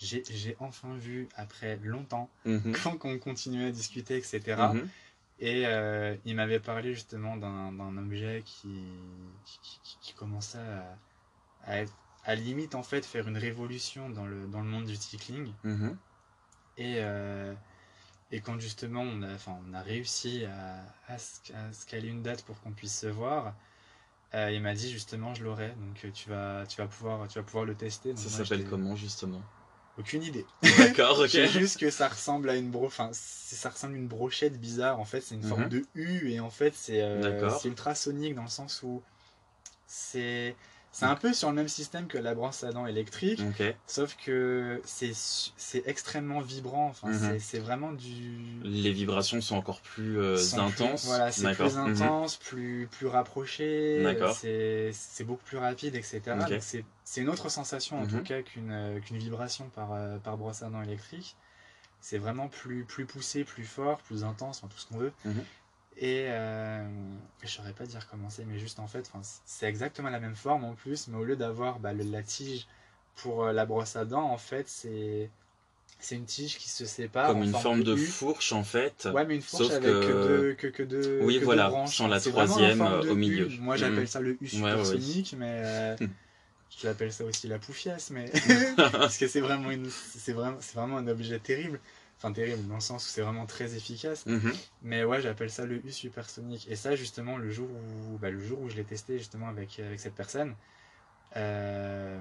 [0.00, 2.72] j'ai enfin vu après longtemps, Mhm.
[2.84, 4.74] quand on continuait à discuter, etc.
[5.40, 8.82] Et euh, il m'avait parlé justement d'un objet qui,
[9.44, 10.98] qui, qui- qui commençait à,
[11.64, 14.98] à, être- à limite en fait faire une révolution dans le, dans le monde du
[14.98, 15.52] tickling.
[15.64, 15.96] Mhm.
[16.76, 17.54] Et, euh,
[18.30, 22.42] et quand justement on a, enfin, on a réussi à, à, se- caler une date
[22.44, 23.54] pour qu'on puisse se voir,
[24.34, 27.44] euh, il m'a dit justement je l'aurai, donc tu vas, tu, vas pouvoir, tu vas
[27.44, 28.10] pouvoir le tester.
[28.10, 29.42] Donc Ça s'appelle comment justement?
[29.98, 30.46] Aucune idée.
[30.78, 31.28] D'accord, ok.
[31.28, 32.86] C'est juste que ça ressemble à une bro...
[32.86, 35.00] enfin, c'est- ça ressemble à une brochette bizarre.
[35.00, 35.68] En fait, c'est une forme Mhm.
[35.68, 39.02] de U et en fait, c'est euh, ultrasonique dans le sens où
[39.86, 40.54] c'est
[40.90, 43.40] C'est un peu sur le même système que la brosse à dents électrique,
[43.86, 45.12] sauf que c'est
[45.86, 46.88] extrêmement vibrant.
[46.88, 47.18] Enfin, Mhm.
[47.18, 48.38] c'est- c'est vraiment du.
[48.64, 51.04] Les vibrations sont encore plus euh, sont plus- intenses.
[51.04, 51.92] voilà, c'est plus Mhm.
[51.92, 56.20] intense, plus, plus rapproché, c'est beaucoup plus rapide, etc.
[56.48, 58.08] Donc c'est c'est une autre sensation en Mhm.
[58.08, 61.36] tout cas qu'une euh, qu'une vibration par, euh, par brosse à dents électrique.
[62.02, 65.12] C'est vraiment plus, plus poussé, plus fort, plus intense, enfin, tout ce qu'on veut.
[65.24, 65.42] Mhm.
[65.96, 66.86] Et euh,
[67.42, 69.10] je saurais pas dire comment c'est, mais juste en fait,
[69.46, 72.66] c'est exactement la même forme en plus, mais au lieu d'avoir bah, la tige
[73.16, 75.30] pour la brosse à dents, en fait, c'est
[75.98, 79.08] c'est une tige qui se sépare Comme en une forme de fourche en fait.
[79.14, 81.44] Ouais, mais une fourche Sauf avec que, que- deux, que, que deux, Oui, que deux
[81.46, 81.96] voilà, branches.
[81.96, 83.16] sans la en troisième, forme de au U.
[83.16, 83.48] milieu.
[83.60, 84.06] Moi, j'appelle Mhm.
[84.06, 84.74] ça le U Ouais, ouais, ouais.
[84.74, 85.96] supersonique, mais euh.
[86.76, 88.30] je l'appelle ça aussi la poufiasse, mais
[88.76, 91.80] parce que c'est vraiment, une, c'est vraiment, c'est vraiment un objet terrible.
[92.18, 94.26] Enfin, terrible dans le sens où c'est vraiment très efficace.
[94.26, 94.52] Mhm.
[94.82, 96.66] Mais ouais, j'appelle ça le U supersonique.
[96.68, 99.78] Et ça, justement, le jour où, bah, le jour où je l'ai testé justement avec,
[99.78, 100.56] avec cette personne,
[101.36, 102.18] euh,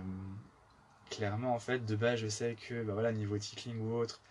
[1.10, 4.22] clairement, en fait, de base, je sais que, bah voilà, niveau tickling ou autre,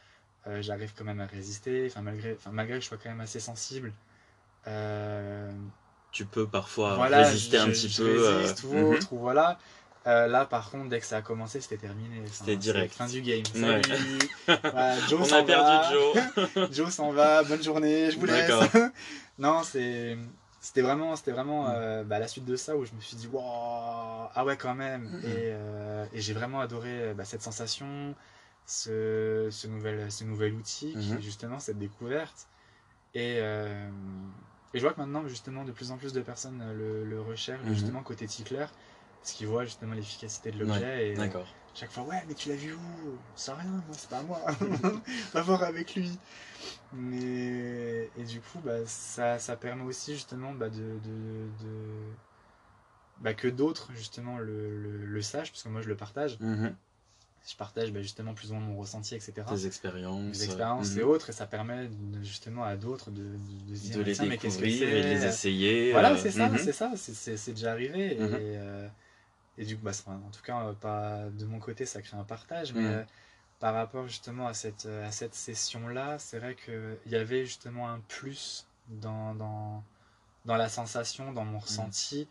[0.47, 1.87] euh, j'arrive quand même à résister.
[1.91, 3.93] Enfin, malgré, enfin, malgré que je sois quand même assez sensible.
[4.69, 5.51] Euh,
[6.13, 8.29] Tu peux parfois voilà, résister un petit je peu.
[8.39, 9.59] résiste ou autre, ou voilà.
[10.07, 12.23] Euh, là, par contre, dès que ça a commencé, c'était terminé.
[12.31, 12.95] C'était direct.
[12.95, 13.43] Fin du game.
[13.55, 13.83] Ouais.
[13.83, 14.19] Salut.
[14.63, 15.93] Voilà, Joe On s'en a perdu va.
[15.93, 16.71] Joe.
[16.73, 18.53] Joe s'en va, bonne journée, je vous laisse.
[19.39, 20.17] Non, c'est
[20.61, 23.29] c'était vraiment c'était vraiment euh, bah, la suite de ça où je me suis dit
[23.31, 25.25] waouh ah ouais quand même Mm.
[25.25, 28.15] et, euh, et j'ai vraiment adoré bah, cette sensation
[28.65, 31.19] ce, ce nouvel ce nouvel outil qui Mhm.
[31.19, 32.49] est justement cette découverte
[33.15, 33.89] et, euh,
[34.75, 37.63] et je vois que maintenant justement de plus en plus de personnes le, le recherchent
[37.65, 37.75] Mhm.
[37.75, 38.67] justement côté tickler
[39.27, 41.49] parce qu'ils voient justement l'efficacité de l'objet et euh, D'accord.
[41.75, 42.79] chaque fois, ouais, mais tu l'as vu où?
[43.35, 44.41] Ça rien, moi, c'est pas moi.
[45.35, 46.17] Va voir avec lui.
[46.93, 52.13] Mais et du coup, bah, ça, ça permet aussi justement bah, de, de, de-
[53.19, 56.39] bah, que d'autres justement le, le, le sachent, parce que moi je le partage.
[56.39, 56.73] Mhm.
[57.49, 59.33] Je partage bah, justement plus ou moins mon ressenti, etc.
[59.49, 60.39] Tes expériences.
[60.39, 61.01] Mes expériences mhm.
[61.01, 64.03] et autres, et ça permet de- justement à d'autres de, de, de se dire, De
[64.03, 65.91] les tiens, mais qu'est-ce que découvrir et de les essayer.
[65.91, 66.93] voilà, euh, c'est ça, c'est ça,
[67.37, 68.15] c'est- déjà arrivé.
[68.15, 68.89] Et, euh,
[69.59, 72.25] et du coup, bah, en tout cas, euh, pas de mon côté, ça crée un
[72.25, 72.73] partage.
[72.75, 73.03] Mais euh,
[73.61, 77.89] par rapport justement à cette, euh, à cette session-là, c'est vrai qu'il y avait justement
[77.89, 79.83] un plus dans, dans,
[80.45, 82.29] dans la sensation, dans mon ressenti.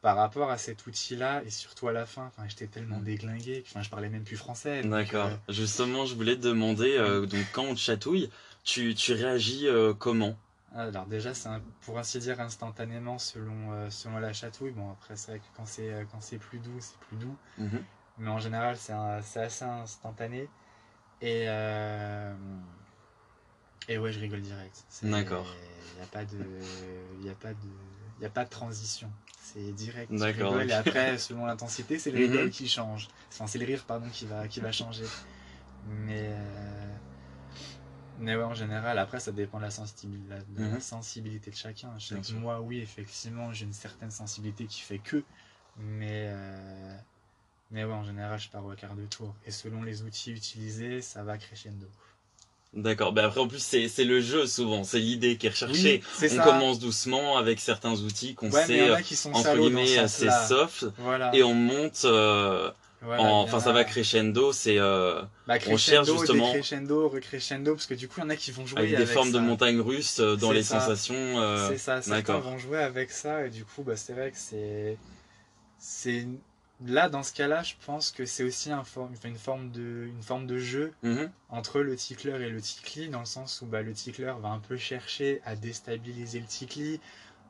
[0.00, 3.82] Par rapport à cet outil-là, et surtout à la fin, enfin, j'étais tellement déglingué, enfin,
[3.82, 4.82] je parlais même plus français.
[4.82, 5.26] D'accord.
[5.26, 8.28] euh, Justement, je voulais te demander, euh, donc quand on te chatouille,
[8.64, 10.36] tu, tu réagis euh, comment?
[10.74, 11.48] Alors déjà, c'est
[11.82, 14.70] pour ainsi dire instantanément selon, euh, selon la chatouille.
[14.72, 17.36] Bon, après, c'est vrai que quand c'est euh, quand c'est plus doux, c'est plus doux.
[17.58, 17.82] Mhm.
[18.18, 20.48] Mais en général, c'est assez instantané.
[21.20, 22.34] Et, euh,
[23.88, 24.84] et ouais, je rigole direct.
[25.02, 25.46] D'accord.
[25.92, 26.38] Il n'y a pas de,
[27.20, 27.68] il a pas de,
[28.18, 29.10] il y a pas de transition.
[29.42, 30.10] C'est direct.
[30.12, 32.24] D'accord, Et après, selon l'intensité, c'est le Mhm.
[32.30, 33.08] rigole qui change.
[33.32, 35.04] Enfin, c'est le rire, pardon, qui va, qui va changer.
[35.84, 36.81] Mais, euh,
[38.22, 40.80] mais ouais, en général, après, ça dépend de la, de Mhm.
[40.80, 41.90] sensibilité de chacun.
[42.34, 45.22] Moi, oui, effectivement, j'ai une certaine sensibilité qui fait que.
[45.78, 46.94] Mais, euh,
[47.70, 49.34] mais ouais, en général, je pars au quart de tour.
[49.46, 51.86] Et selon les outils utilisés, ça va crescendo.
[52.74, 53.12] D'accord.
[53.12, 56.02] Ben après, en plus, c'est le jeu souvent, c'est l'idée qui est recherchée.
[56.22, 56.44] Oui, on ça.
[56.44, 61.34] commence doucement avec certains outils qu'on Ouais, sait, en entre guillemets, assez soft, Voilà.
[61.34, 62.04] et on monte.
[62.06, 62.70] euh,
[63.02, 67.74] Voilà, en Enfin, ça va crescendo, c'est euh, Bah, on cherche crescendo, justement- décrescendo, recrescendo,
[67.74, 69.32] parce que du coup, il y en a qui vont jouer avec avec, des formes
[69.32, 70.80] de montagne russe euh, dans les ça.
[70.80, 71.14] sensations.
[71.40, 74.38] euh, C'est ça, certains vont jouer avec ça, et du coup, bah, c'est vrai que
[74.38, 74.96] c'est.
[75.78, 76.26] c'est
[76.84, 79.12] Là, dans ce cas-là, je pense que c'est aussi un forme...
[79.16, 80.06] enfin, une, forme de...
[80.08, 81.30] une forme de jeu Mhm.
[81.48, 84.58] entre le tickler et le tickly, dans le sens où bah, le tickler va un
[84.58, 86.98] peu chercher à déstabiliser le tickly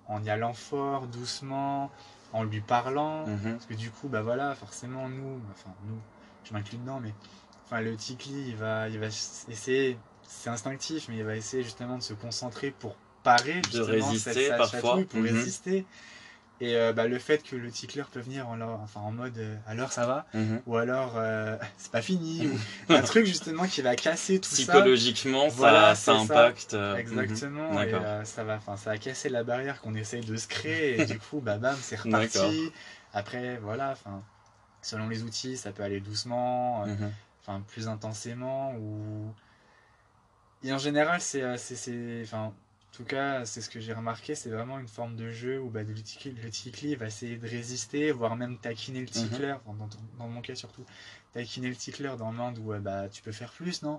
[0.06, 1.90] en y allant fort, doucement,
[2.32, 3.26] en lui parlant.
[3.26, 3.52] Mhm.
[3.52, 5.98] Parce que du coup, bah voilà, forcément, nous, enfin, nous,
[6.44, 7.12] je m'inclus dedans, mais
[7.66, 11.98] enfin, le tickly, il va, il va essayer, c'est instinctif, mais il va essayer justement
[11.98, 14.98] de se concentrer pour parer, De résister cette- sa parfois.
[15.08, 15.26] pour Mhm.
[15.26, 15.86] résister.
[16.60, 19.36] Et euh, bah, le fait que le tickler peut venir en, leur- enfin, en mode
[19.38, 20.62] euh, alors ça va, Mhm.
[20.66, 22.46] ou alors euh, c'est pas fini,
[22.88, 24.56] ou un truc justement qui va casser tout ça.
[24.56, 26.20] Psychologiquement, ça, Voilà, ça ça.
[26.20, 26.76] impacte.
[26.96, 27.88] Exactement, mhm.
[27.88, 31.18] et ça va, ça va casser la barrière qu'on essaye de se créer, et du
[31.18, 32.70] coup, bah bam, c'est reparti.
[33.12, 34.22] Après, voilà, enfin,
[34.82, 37.62] selon les outils, ça peut aller doucement, Mhm.
[37.66, 39.34] plus intensément, ou.
[40.62, 41.42] Et en général, c'est-
[42.22, 42.52] enfin,
[42.92, 45.70] En tout cas, c'est ce que j'ai remarqué, c'est vraiment une forme de jeu où
[45.70, 49.12] bah, le, le va essayer de résister, voire même taquiner le Mhm.
[49.30, 49.74] tickler, enfin,
[50.18, 50.84] dans, mon cas surtout,
[51.32, 53.98] taquiner le tickler dans le monde où euh, bah, tu peux faire plus, non?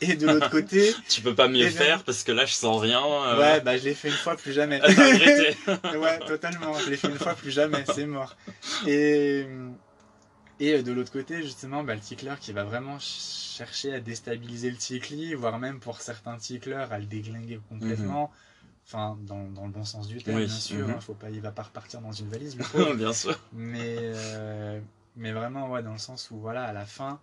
[0.00, 2.52] Et de l'autre côté, Tu peux pas mieux Eh bien- faire parce que là je
[2.52, 3.04] sens rien.
[3.04, 4.80] euh, ouais, bah, je l'ai fait une fois, plus jamais.
[5.92, 6.78] Ouais, totalement.
[6.78, 8.36] Je l'ai fait une fois, plus jamais, c'est mort.
[8.86, 9.46] Et,
[10.64, 14.00] et euh, de l'autre côté, justement, bah, le tickler qui va vraiment ch- chercher à
[14.00, 18.30] déstabiliser le tickly, voire même pour certains ticklers à le déglinguer complètement.
[18.86, 20.86] Enfin, dans, dans le bon sens du terme, Oui, bien sûr.
[20.88, 20.90] mhm.
[20.90, 22.94] hein, faut pas, il va pas repartir dans une valise, pauvre.
[22.94, 23.38] Bien sûr.
[23.52, 24.80] mais, euh,
[25.16, 27.20] mais vraiment, ouais, dans le sens où, voilà, à la fin,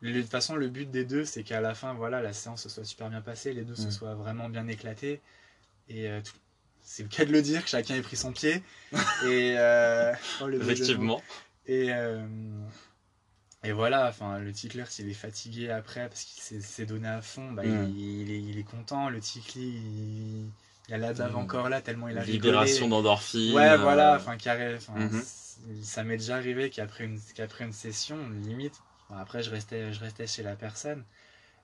[0.00, 2.62] le- de toute façon, le but des deux, c'est qu'à la fin, voilà, la séance
[2.62, 3.90] se soit super bien passée, les deux se Mm.
[3.92, 5.20] soient vraiment bien éclatés.
[5.88, 6.20] Et euh,
[6.82, 8.62] c'est le cas de le dire, que chacun ait pris son pied.
[9.24, 10.60] Et, euh, oh, le.
[10.62, 11.22] Effectivement.
[11.66, 12.26] Et, euh,
[13.64, 17.52] et voilà, enfin, le tickler, s'il est fatigué après parce qu'il s'est- donné à fond,
[17.52, 17.68] bah, Mm.
[17.84, 19.08] il, il est, il est content.
[19.08, 20.52] Le tickly, il,
[20.88, 21.38] il a la bave Mm.
[21.38, 23.52] encore là, tellement il a Libération d'endorphine.
[23.54, 24.74] Ouais, euh, voilà, enfin, carré.
[24.76, 25.22] Enfin, Mhm.
[25.22, 25.38] c-
[25.84, 30.00] Ça m'est déjà arrivé qu'après une, qu'après une session, limite, bon, après je restais, je
[30.00, 31.04] restais chez la personne,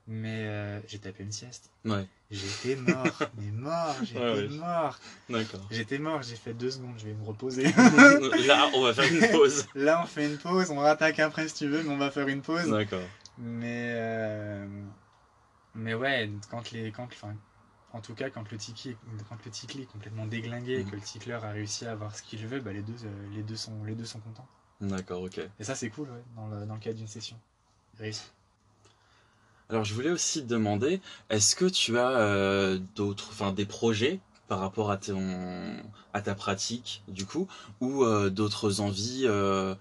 [0.08, 1.70] mais euh, j'ai tapé une sieste.
[1.84, 4.48] Ouais, J'étais mort, mais mort, j'étais Ouais, ouais.
[4.48, 4.98] mort.
[5.30, 5.66] d'accord.
[5.70, 7.64] J'étais mort, j'ai fait deux secondes, je vais me reposer.
[8.46, 9.66] Là, on va faire une pause.
[9.74, 12.28] Là, on fait une pause, on rattaque après si tu veux, mais on va faire
[12.28, 12.70] une pause.
[12.70, 13.04] D'accord.
[13.38, 14.66] Mais, euh,
[15.74, 17.34] mais ouais, quand les, quand, enfin,
[17.92, 18.96] en tout cas, quand le tiki,
[19.28, 20.90] quand le est complètement déglingué et Mhm.
[20.90, 23.42] que le tickler a réussi à avoir ce qu'il veut, bah les deux, euh, les
[23.42, 24.46] deux sont, les deux sont contents.
[24.80, 25.40] D'accord, ok.
[25.58, 27.36] Et ça, c'est cool, ouais, dans le, dans le cadre d'une session.
[27.98, 28.30] Réussi.
[29.70, 34.18] Alors, je voulais aussi te demander, est-ce que tu as euh, d'autres, enfin, des projets
[34.48, 35.76] par rapport à ton,
[36.24, 37.46] ta pratique, du coup,
[37.80, 39.74] ou euh, d'autres envies euh,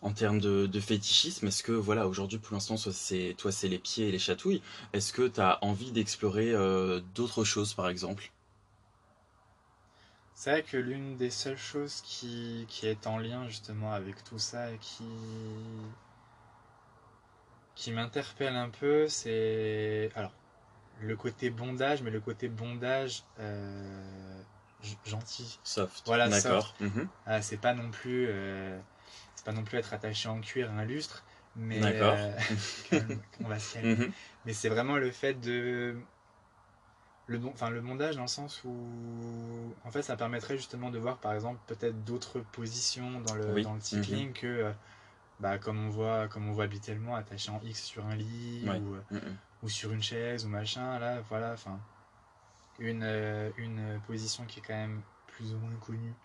[0.00, 1.46] en termes de, fétichisme?
[1.46, 4.62] Est-ce que, voilà, aujourd'hui, pour l'instant, c'est, toi, c'est les pieds et les chatouilles.
[4.94, 6.54] Est-ce que tu as envie d'explorer
[7.14, 8.32] d'autres choses, par exemple?
[10.34, 14.38] C'est vrai que l'une des seules choses qui, qui est en lien justement avec tout
[14.38, 15.04] ça et qui,
[17.76, 20.32] qui m'interpelle un peu, c'est alors
[21.00, 24.40] le côté bondage, mais le côté bondage euh,
[25.04, 25.58] gentil.
[25.62, 26.02] Soft.
[26.06, 26.74] Voilà, D'accord.
[26.80, 27.08] Mhm.
[27.26, 28.78] Ah, c'est pas non plus, euh,
[29.34, 31.24] c'est pas non plus être attaché en cuir à un lustre,
[31.56, 32.16] mais D'accord.
[32.18, 32.38] euh,
[33.44, 33.56] on va.
[33.82, 34.12] Mhm.
[34.44, 35.96] Mais c'est vraiment le fait de.
[37.28, 38.74] Le, bon, enfin, le bondage dans le sens où.
[39.84, 43.62] En fait, ça permettrait justement de voir, par exemple, peut-être d'autres positions dans le, Oui.
[43.62, 44.72] dans le tickling que.
[45.42, 48.68] Euh, Bah, comme on voit comme on voit habituellement attaché en X sur un lit
[48.68, 48.80] Ouais.
[48.80, 49.38] ou, euh, Mhm.
[49.62, 51.80] ou sur une chaise ou machin là voilà enfin
[52.78, 56.16] une, euh, une position qui est quand même plus ou moins connue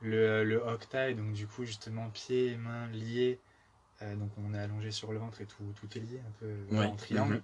[0.00, 3.40] le, le hog tie donc du coup justement pieds et mains liés
[4.02, 6.66] euh, donc on est allongé sur le ventre et tout, tout est lié un peu
[6.72, 6.88] voilà, Ouais.
[6.90, 7.42] en triangle Mhm.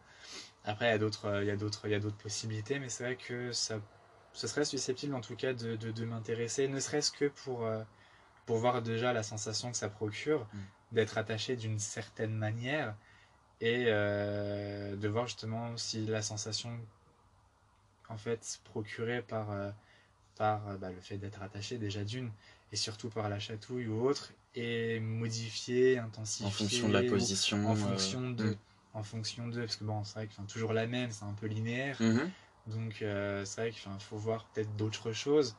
[0.64, 2.78] après il y a d'autres euh, il y a d'autres il y a d'autres possibilités
[2.78, 3.80] mais c'est vrai que ça
[4.32, 7.84] ce serait susceptible en tout cas de, de, de m'intéresser ne serait-ce que pour euh,
[8.46, 10.70] pour voir déjà la sensation que ça procure Mm.
[10.92, 12.94] D'être attaché d'une certaine manière
[13.60, 16.70] et euh, de voir justement si la sensation
[18.08, 19.70] en fait procurée par, euh,
[20.36, 22.30] par euh, bah, le fait d'être attaché déjà d'une
[22.72, 27.66] et surtout par la chatouille ou autre est modifiée, intensifiée En fonction de la position.
[27.68, 28.56] en euh, fonction de mhm.
[28.94, 31.46] en fonction de parce que bon c'est vrai que toujours la même c'est un peu
[31.46, 32.30] linéaire Mhm.
[32.66, 35.54] donc c'est vrai qu'il faut voir peut-être d'autres choses.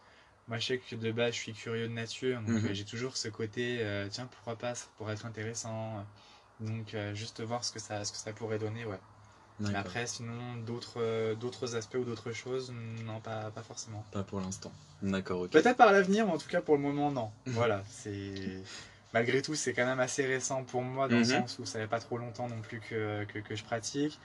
[0.52, 2.68] Moi je sais que de base je suis curieux de nature, donc Mhm.
[2.68, 6.06] euh, j'ai toujours ce côté, euh, tiens pourquoi pas, ça pourrait être intéressant.
[6.60, 9.00] Donc euh, juste voir ce que ça, ce que ça pourrait donner, ouais.
[9.62, 12.74] Mais après sinon d'autres d'autres aspects ou d'autres choses,
[13.06, 14.06] non pas, pas forcément.
[14.12, 14.74] Pas pour l'instant.
[15.02, 15.52] D'accord, ok.
[15.52, 17.32] Peut-être par l'avenir, mais en tout cas pour le moment non.
[17.48, 17.54] Mhm.
[17.54, 18.62] Voilà, c'est...
[19.14, 21.30] Malgré tout c'est quand même assez récent pour moi dans le Mhm.
[21.30, 24.20] sens où ça fait pas trop longtemps non plus que, que, que je pratique.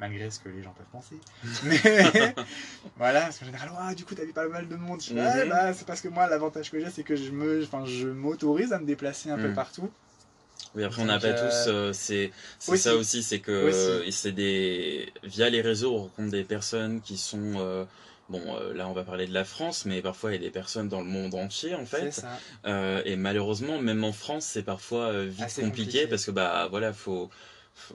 [0.00, 1.16] Malgré ce que les gens peuvent penser.
[1.64, 1.76] Mais
[2.96, 5.00] voilà, parce qu'en général, Ouah, du coup, t'as vu pas mal de monde.
[5.02, 5.48] Je Mhm.
[5.48, 8.72] bah, c'est parce que moi, l'avantage que j'ai, c'est que je me, enfin, je m'autorise
[8.72, 9.54] à me déplacer un peu Mhm.
[9.54, 9.90] partout.
[10.74, 11.64] Oui, après, on n'a pas euh, tous.
[11.68, 17.00] euh, c'est ça aussi, c'est que c'est des via les réseaux, on rencontre des personnes
[17.00, 17.84] qui sont euh,
[18.28, 18.42] bon.
[18.74, 21.00] là, on va parler de la France, mais parfois il y a des personnes dans
[21.00, 22.12] le monde entier, en fait.
[22.64, 23.02] ça.
[23.04, 26.06] Et malheureusement, même en France, c'est parfois vite compliqué, compliqué.
[26.06, 27.30] parce que bah voilà, faut-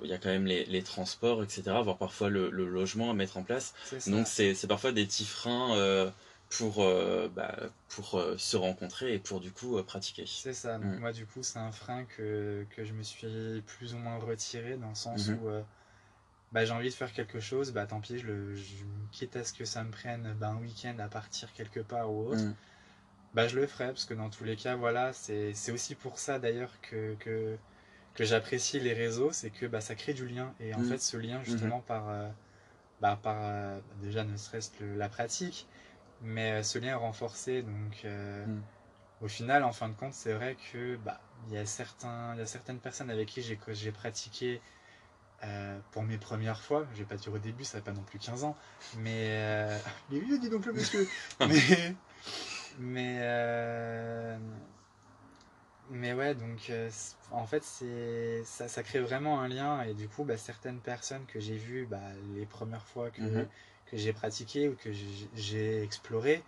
[0.03, 1.81] il y a quand même les, les transports, etc.
[1.81, 3.73] Voire parfois le, le logement à mettre en place.
[4.07, 6.11] Donc c'est parfois des petits freins euh,
[6.49, 7.55] pour euh, bah,
[7.89, 10.25] pour euh, se rencontrer et pour du coup pratiquer.
[10.25, 10.77] C'est ça.
[10.77, 10.99] Donc, Mhm.
[10.99, 14.77] moi, du coup, c'est un frein que, que je me suis plus ou moins retiré
[14.77, 15.39] dans le sens Mhm.
[15.39, 15.49] où
[16.51, 19.43] bah, j'ai envie de faire quelque chose, bah tant pis, je le, je- quitte à
[19.43, 22.45] ce que ça me prenne bah, un week-end à partir quelque part ou autre.
[22.45, 22.53] Mm.
[23.33, 26.19] bah je le ferai parce que dans tous les cas voilà c'est c'est aussi pour
[26.19, 27.57] ça d'ailleurs que que,
[28.15, 30.85] que j'apprécie les réseaux c'est que bah ça crée du lien et en Mhm.
[30.85, 32.29] fait ce lien justement par euh,
[33.01, 35.67] bah, par euh, déjà ne serait-ce que la pratique,
[36.21, 37.61] mais euh, ce lien renforcé.
[37.63, 38.05] Donc,
[38.47, 38.61] Mm.
[39.21, 42.39] au final, en fin de compte, c'est vrai que bah, il y a certains, il
[42.39, 44.61] y a certaines personnes avec qui j'ai pratiqué
[45.91, 46.85] pour mes premières fois.
[46.93, 48.55] Je vais pas dire au début, ça fait pas non plus 15 ans,
[48.99, 49.27] mais
[50.11, 51.07] est vieux, dis donc le monsieur.
[51.45, 51.95] mais
[52.79, 54.37] mais euh,
[55.93, 56.89] mais ouais, donc euh,
[57.31, 61.25] en fait, c'est ça, ça crée vraiment un lien et du coup, bah, certaines personnes
[61.27, 61.99] que j'ai vues bah,
[62.35, 63.47] les premières fois que, Mhm.
[63.87, 64.91] que j'ai pratiqué ou que
[65.35, 66.43] j'ai exploré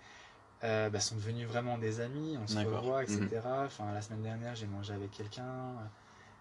[0.63, 3.65] euh, bah, sont devenus vraiment des amis, on se revoit, etc.
[3.65, 5.75] Enfin, la semaine dernière, j'ai mangé avec quelqu'un.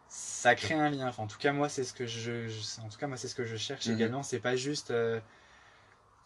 [0.08, 1.08] Ça crée un lien.
[1.08, 3.28] Enfin, en tout cas, moi, c'est ce que je, je- en tout cas, moi, c'est
[3.28, 3.94] ce que je cherche Mhm.
[3.96, 4.22] également.
[4.22, 5.20] C'est pas juste, euh,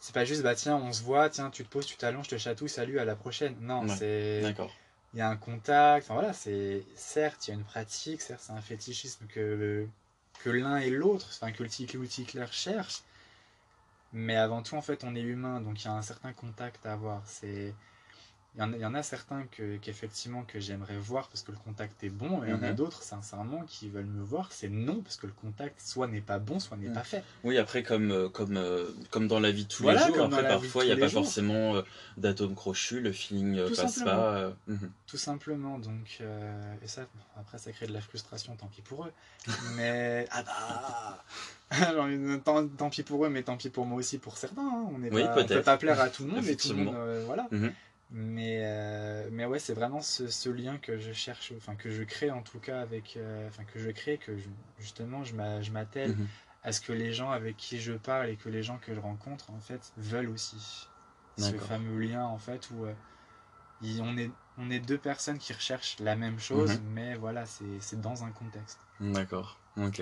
[0.00, 2.30] c'est pas juste, bah tiens, on se voit, tiens, tu te poses, tu t'allonges, je
[2.30, 3.56] te chatouille, salut, à la prochaine.
[3.60, 4.72] Non, Ouais, c'est, D'accord.
[5.14, 6.08] Il y a un contact.
[6.08, 9.88] Voilà, c'est certes, il y a une pratique, certes, c'est un fétichisme que
[10.46, 13.02] l'un et l'autre, enfin que le ticler cherchent.
[14.12, 16.86] Mais avant tout, en fait, on est humain, donc il y a un certain contact
[16.86, 17.22] à avoir.
[17.26, 17.74] C'est
[18.58, 21.42] il y, en a, il y en a certains que, qu'effectivement que j'aimerais voir parce
[21.42, 22.74] que le contact est bon, et il y en a Mhm.
[22.74, 26.40] d'autres, sincèrement, qui veulent me voir, c'est non parce que le contact soit n'est pas
[26.40, 26.92] bon, soit n'est Mhm.
[26.94, 27.22] pas fait.
[27.44, 30.24] Oui, après, comme, euh, comme, euh, comme dans la vie de tous Voilà, les jours,
[30.24, 31.22] après, parfois, il n'y a pas jours.
[31.22, 31.82] forcément euh,
[32.16, 34.20] d'atome crochu, le feeling euh, Tout passe simplement.
[34.22, 34.36] pas.
[34.38, 34.90] euh, mhm.
[35.06, 36.20] Tout simplement, donc,
[36.82, 37.06] et ça,
[37.38, 39.12] après, ça crée de la frustration, tant pis pour eux.
[39.76, 41.24] Mais, ah bah,
[42.44, 44.62] tant, tant pis pour eux, mais tant pis pour moi aussi, pour certains.
[44.62, 44.88] hein.
[44.90, 47.48] On Oui, on peut pas plaire à tout le monde, et tout le monde, voilà.
[48.10, 52.02] Mais, euh, mais ouais, c'est vraiment ce, ce lien que je cherche, enfin, que je
[52.04, 54.48] crée en tout cas avec, euh, enfin, que je crée, que je-
[54.78, 56.26] justement, je m'a- je m'attelle Mhm.
[56.62, 59.00] à ce que les gens avec qui je parle et que les gens que je
[59.00, 60.90] rencontre, en fait, veulent aussi.
[61.36, 62.94] Ce fameux lien, en fait, où euh,
[63.80, 66.82] il- on, est, on est deux personnes qui recherchent la même chose, Mhm.
[66.82, 68.86] mais voilà, c'est c'est dans un contexte.
[69.00, 70.00] D'accord, ok.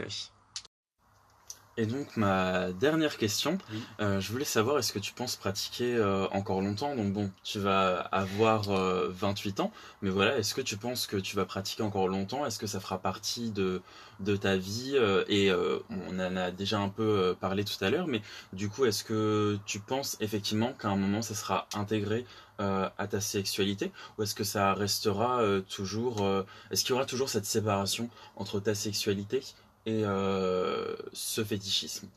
[1.79, 3.83] Et donc ma dernière question, Oui.
[4.01, 6.97] euh, je voulais savoir est-ce que tu penses pratiquer euh, encore longtemps?
[6.97, 9.71] Donc bon, tu vas avoir euh, 28 ans,
[10.01, 12.47] mais voilà, est-ce que tu penses que tu vas pratiquer encore longtemps?
[12.47, 13.83] Est-ce que ça fera partie de,
[14.21, 14.93] de ta vie?
[14.95, 18.23] Euh, Et euh, on en a déjà un peu euh, parlé tout à l'heure, mais
[18.55, 22.25] du coup, est-ce que tu penses effectivement qu'à un moment ça sera intégré
[22.59, 23.93] euh, à ta sexualité?
[24.17, 26.25] Ou est-ce que ça restera euh, toujours...
[26.25, 29.43] euh, est-ce qu'il y aura toujours cette séparation entre ta sexualité
[29.87, 32.09] et euh, ce fétichisme.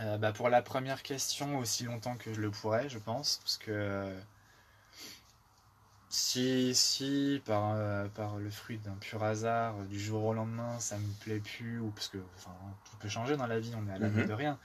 [0.00, 3.58] Euh, bah, pour la première question, aussi longtemps que je le pourrais, je pense, parce
[3.58, 4.12] que
[6.10, 10.96] si, si par, euh, par le fruit d'un pur hasard, du jour au lendemain, ça
[10.96, 12.54] me plaît plus, ou parce que enfin,
[12.90, 14.28] tout peut changer dans la vie, on est à l'abri Mhm.
[14.28, 14.58] de rien.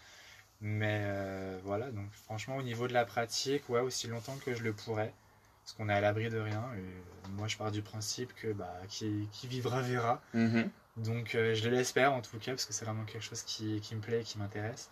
[0.61, 4.63] Mais euh, voilà, donc franchement, au niveau de la pratique, ouais, aussi longtemps que je
[4.63, 5.13] le pourrais,
[5.63, 6.63] parce qu'on est à l'abri de rien.
[6.78, 10.21] Et moi, je pars du principe que bah, qui, qui vivra verra.
[10.34, 10.69] Mhm.
[10.97, 13.95] Donc euh, je l'espère en tout cas, parce que c'est vraiment quelque chose qui, qui
[13.95, 14.89] me plaît et qui m'intéresse.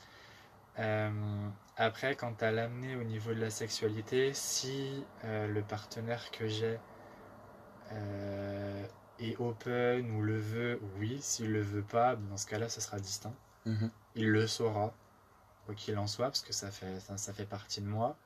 [0.79, 6.47] Euh, après, quant à l'amener au niveau de la sexualité, si euh, le partenaire que
[6.47, 6.79] j'ai
[9.19, 11.19] est open ou le veut, oui.
[11.21, 13.33] S'il le veut pas, dans ce cas-là, ce sera distinct.
[13.65, 13.91] Mhm.
[14.15, 14.93] Il le saura,
[15.65, 18.17] quoi qu'il en soit, parce que ça fait, ça, ça fait partie de moi.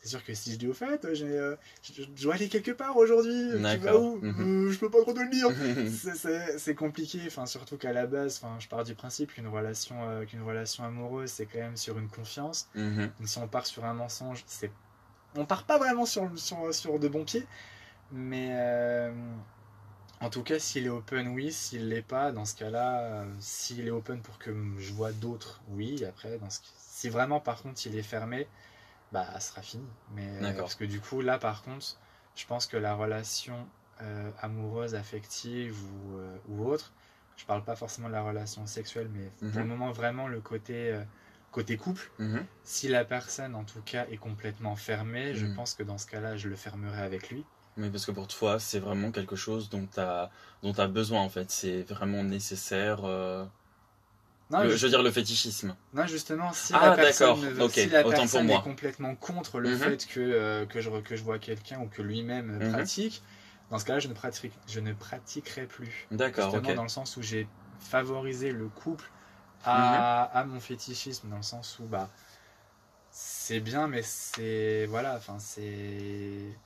[0.00, 2.96] C'est sûr que si je dis au fait, euh, je, je dois aller quelque part
[2.96, 4.66] aujourd'hui, tu vas où Mhm.
[4.68, 5.48] Euh, Je peux pas trop te le dire.
[6.58, 10.24] C'est- compliqué, enfin, surtout qu'à la base, enfin, je pars du principe qu'une relation, euh,
[10.24, 12.68] qu'une relation amoureuse, c'est quand même sur une confiance.
[12.74, 13.10] Mhm.
[13.18, 14.70] Donc, si on part sur un mensonge, c'est
[15.36, 17.46] on part pas vraiment sur, sur, sur de bons pieds.
[18.12, 18.52] Mais
[20.20, 21.52] en tout cas, s'il est open, oui.
[21.52, 26.04] S'il l'est pas, dans ce cas-là, s'il est open pour que je vois d'autres, oui.
[26.04, 26.60] Après, dans ce...
[26.76, 28.46] si vraiment, par contre, il est fermé,
[29.14, 29.86] bah, sera fini.
[30.14, 31.96] Mais, euh, parce que du coup, là, par contre,
[32.34, 33.54] je pense que la relation
[34.02, 36.92] euh, amoureuse, affective ou, euh, ou autre,
[37.36, 39.68] je parle pas forcément de la relation sexuelle, mais pour Mhm.
[39.68, 41.02] le moment, vraiment le côté, euh,
[41.52, 42.10] côté couple.
[42.18, 42.44] Mhm.
[42.64, 45.54] Si la personne, en tout cas, est complètement fermée, je Mhm.
[45.54, 47.44] pense que dans ce cas-là, je le fermerai avec lui.
[47.76, 50.30] Mais parce que pour toi, c'est vraiment quelque chose dont tu as,
[50.62, 51.50] dont t'as besoin en fait.
[51.50, 53.04] C'est vraiment nécessaire.
[54.50, 55.74] Non, le- ju- je veux dire le fétichisme.
[55.94, 58.60] non, justement, si Ah, la personne, si la pour personne moi.
[58.60, 59.78] est complètement contre le Mhm.
[59.78, 62.72] fait que, euh, que, je, que je vois quelqu'un ou que lui-même Mhm.
[62.72, 63.22] pratique,
[63.70, 66.06] dans ce cas-là, je ne, pratique, je ne pratiquerai plus.
[66.10, 67.46] D'accord, Justement, dans le sens où j'ai
[67.78, 69.04] favorisé le couple
[69.64, 70.38] à, Mhm.
[70.38, 72.08] à mon fétichisme, dans le sens où bah
[73.10, 76.58] c'est bien, mais c'est voilà, enfin c'est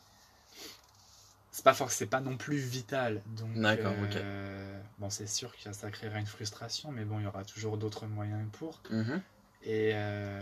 [1.58, 3.20] c'est pas forcément, pas non plus vital.
[3.36, 7.26] Donc D'accord, euh, bon, c'est sûr que ça créera une frustration, mais bon, il y
[7.26, 8.80] aura toujours d'autres moyens pour.
[8.90, 9.20] Mhm.
[9.64, 10.40] Et euh,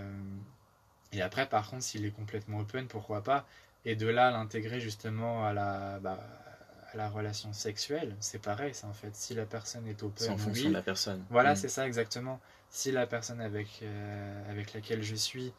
[1.12, 3.46] et après, par contre, s'il est complètement open, pourquoi pas?
[3.86, 6.18] Et de là, l'intégrer justement à la bah,
[6.92, 10.28] à la relation sexuelle, c'est pareil, c'est en fait si la personne est open, C'est
[10.30, 10.68] en fonction oui.
[10.68, 11.24] de la personne.
[11.30, 11.56] Voilà, Mm.
[11.56, 12.40] c'est ça exactement.
[12.68, 15.52] Si la personne avec, euh, avec laquelle je suis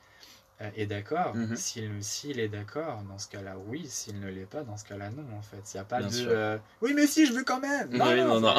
[0.75, 1.55] est d'accord, Mhm.
[1.55, 3.85] s'il s'il est d'accord, dans ce cas-là, oui.
[3.87, 5.61] S'il ne l'est pas, dans ce cas-là, non, en fait.
[5.73, 6.27] Il n'y a pas Bien de...
[6.29, 8.55] euh, oui, mais si, je veux quand même Oui, non, non.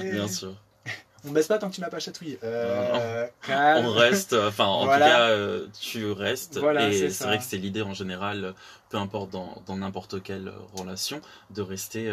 [0.00, 0.54] Bien sûr.
[1.24, 2.38] On baisse pas tant que tu m'as pas chatouillé.
[2.42, 3.26] Euh.
[3.48, 5.06] On reste, enfin en Voilà.
[5.06, 6.58] tout cas, euh, tu restes.
[6.58, 8.54] Voilà, et c'est vrai que c'est l'idée en général,
[8.88, 12.10] peu importe dans n'importe quelle relation, de rester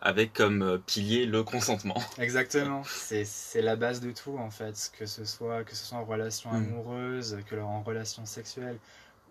[0.00, 1.96] avec comme euh, pilier le consentement.
[2.18, 6.04] Exactement, c'est la base de tout en fait, que ce soit que ce soit en
[6.04, 6.56] relation Mm.
[6.56, 8.78] amoureuse, que en relation sexuelle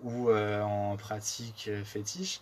[0.04, 2.42] ou euh, en pratique euh, fétiche,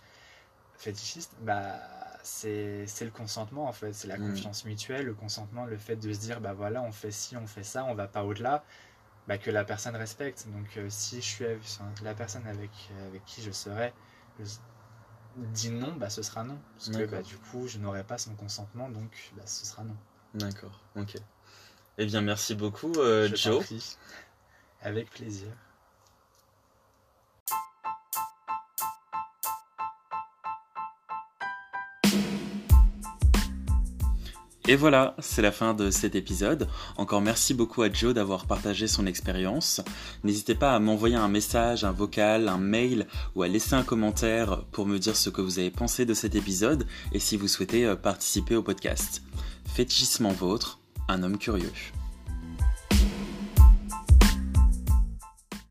[0.78, 1.80] fétichiste, bah
[2.24, 4.28] c'est le consentement en fait, c'est la Mm.
[4.30, 7.47] confiance mutuelle, le consentement, le fait de se dire bah voilà on fait ci, on
[7.47, 8.64] fait ça, on va pas au-delà,
[9.28, 10.47] bah que la personne respecte.
[10.49, 11.45] Donc euh, si je suis
[12.04, 12.72] la personne avec
[13.10, 13.93] avec qui je serai
[15.38, 18.36] dit non, bah ce sera non, parce que bah, du coup je n'aurai pas son
[18.36, 19.95] consentement, donc bah, ce sera non.
[20.34, 21.15] D'accord, ok.
[21.97, 23.63] Eh bien, merci beaucoup, euh, Joe.
[24.82, 25.49] Avec plaisir.
[34.68, 36.68] Et voilà, c'est la fin de cet épisode.
[36.97, 39.82] Encore merci beaucoup à Joe d'avoir partagé son expérience.
[40.24, 44.64] N'hésitez pas à m'envoyer un message, un vocal, un mail ou à laisser un commentaire
[44.72, 47.86] pour me dire ce que vous avez pensé de cet épisode et si vous souhaitez
[47.86, 49.24] euh, participer au podcast.
[49.66, 51.72] Fétichissement vôtre, un homme curieux.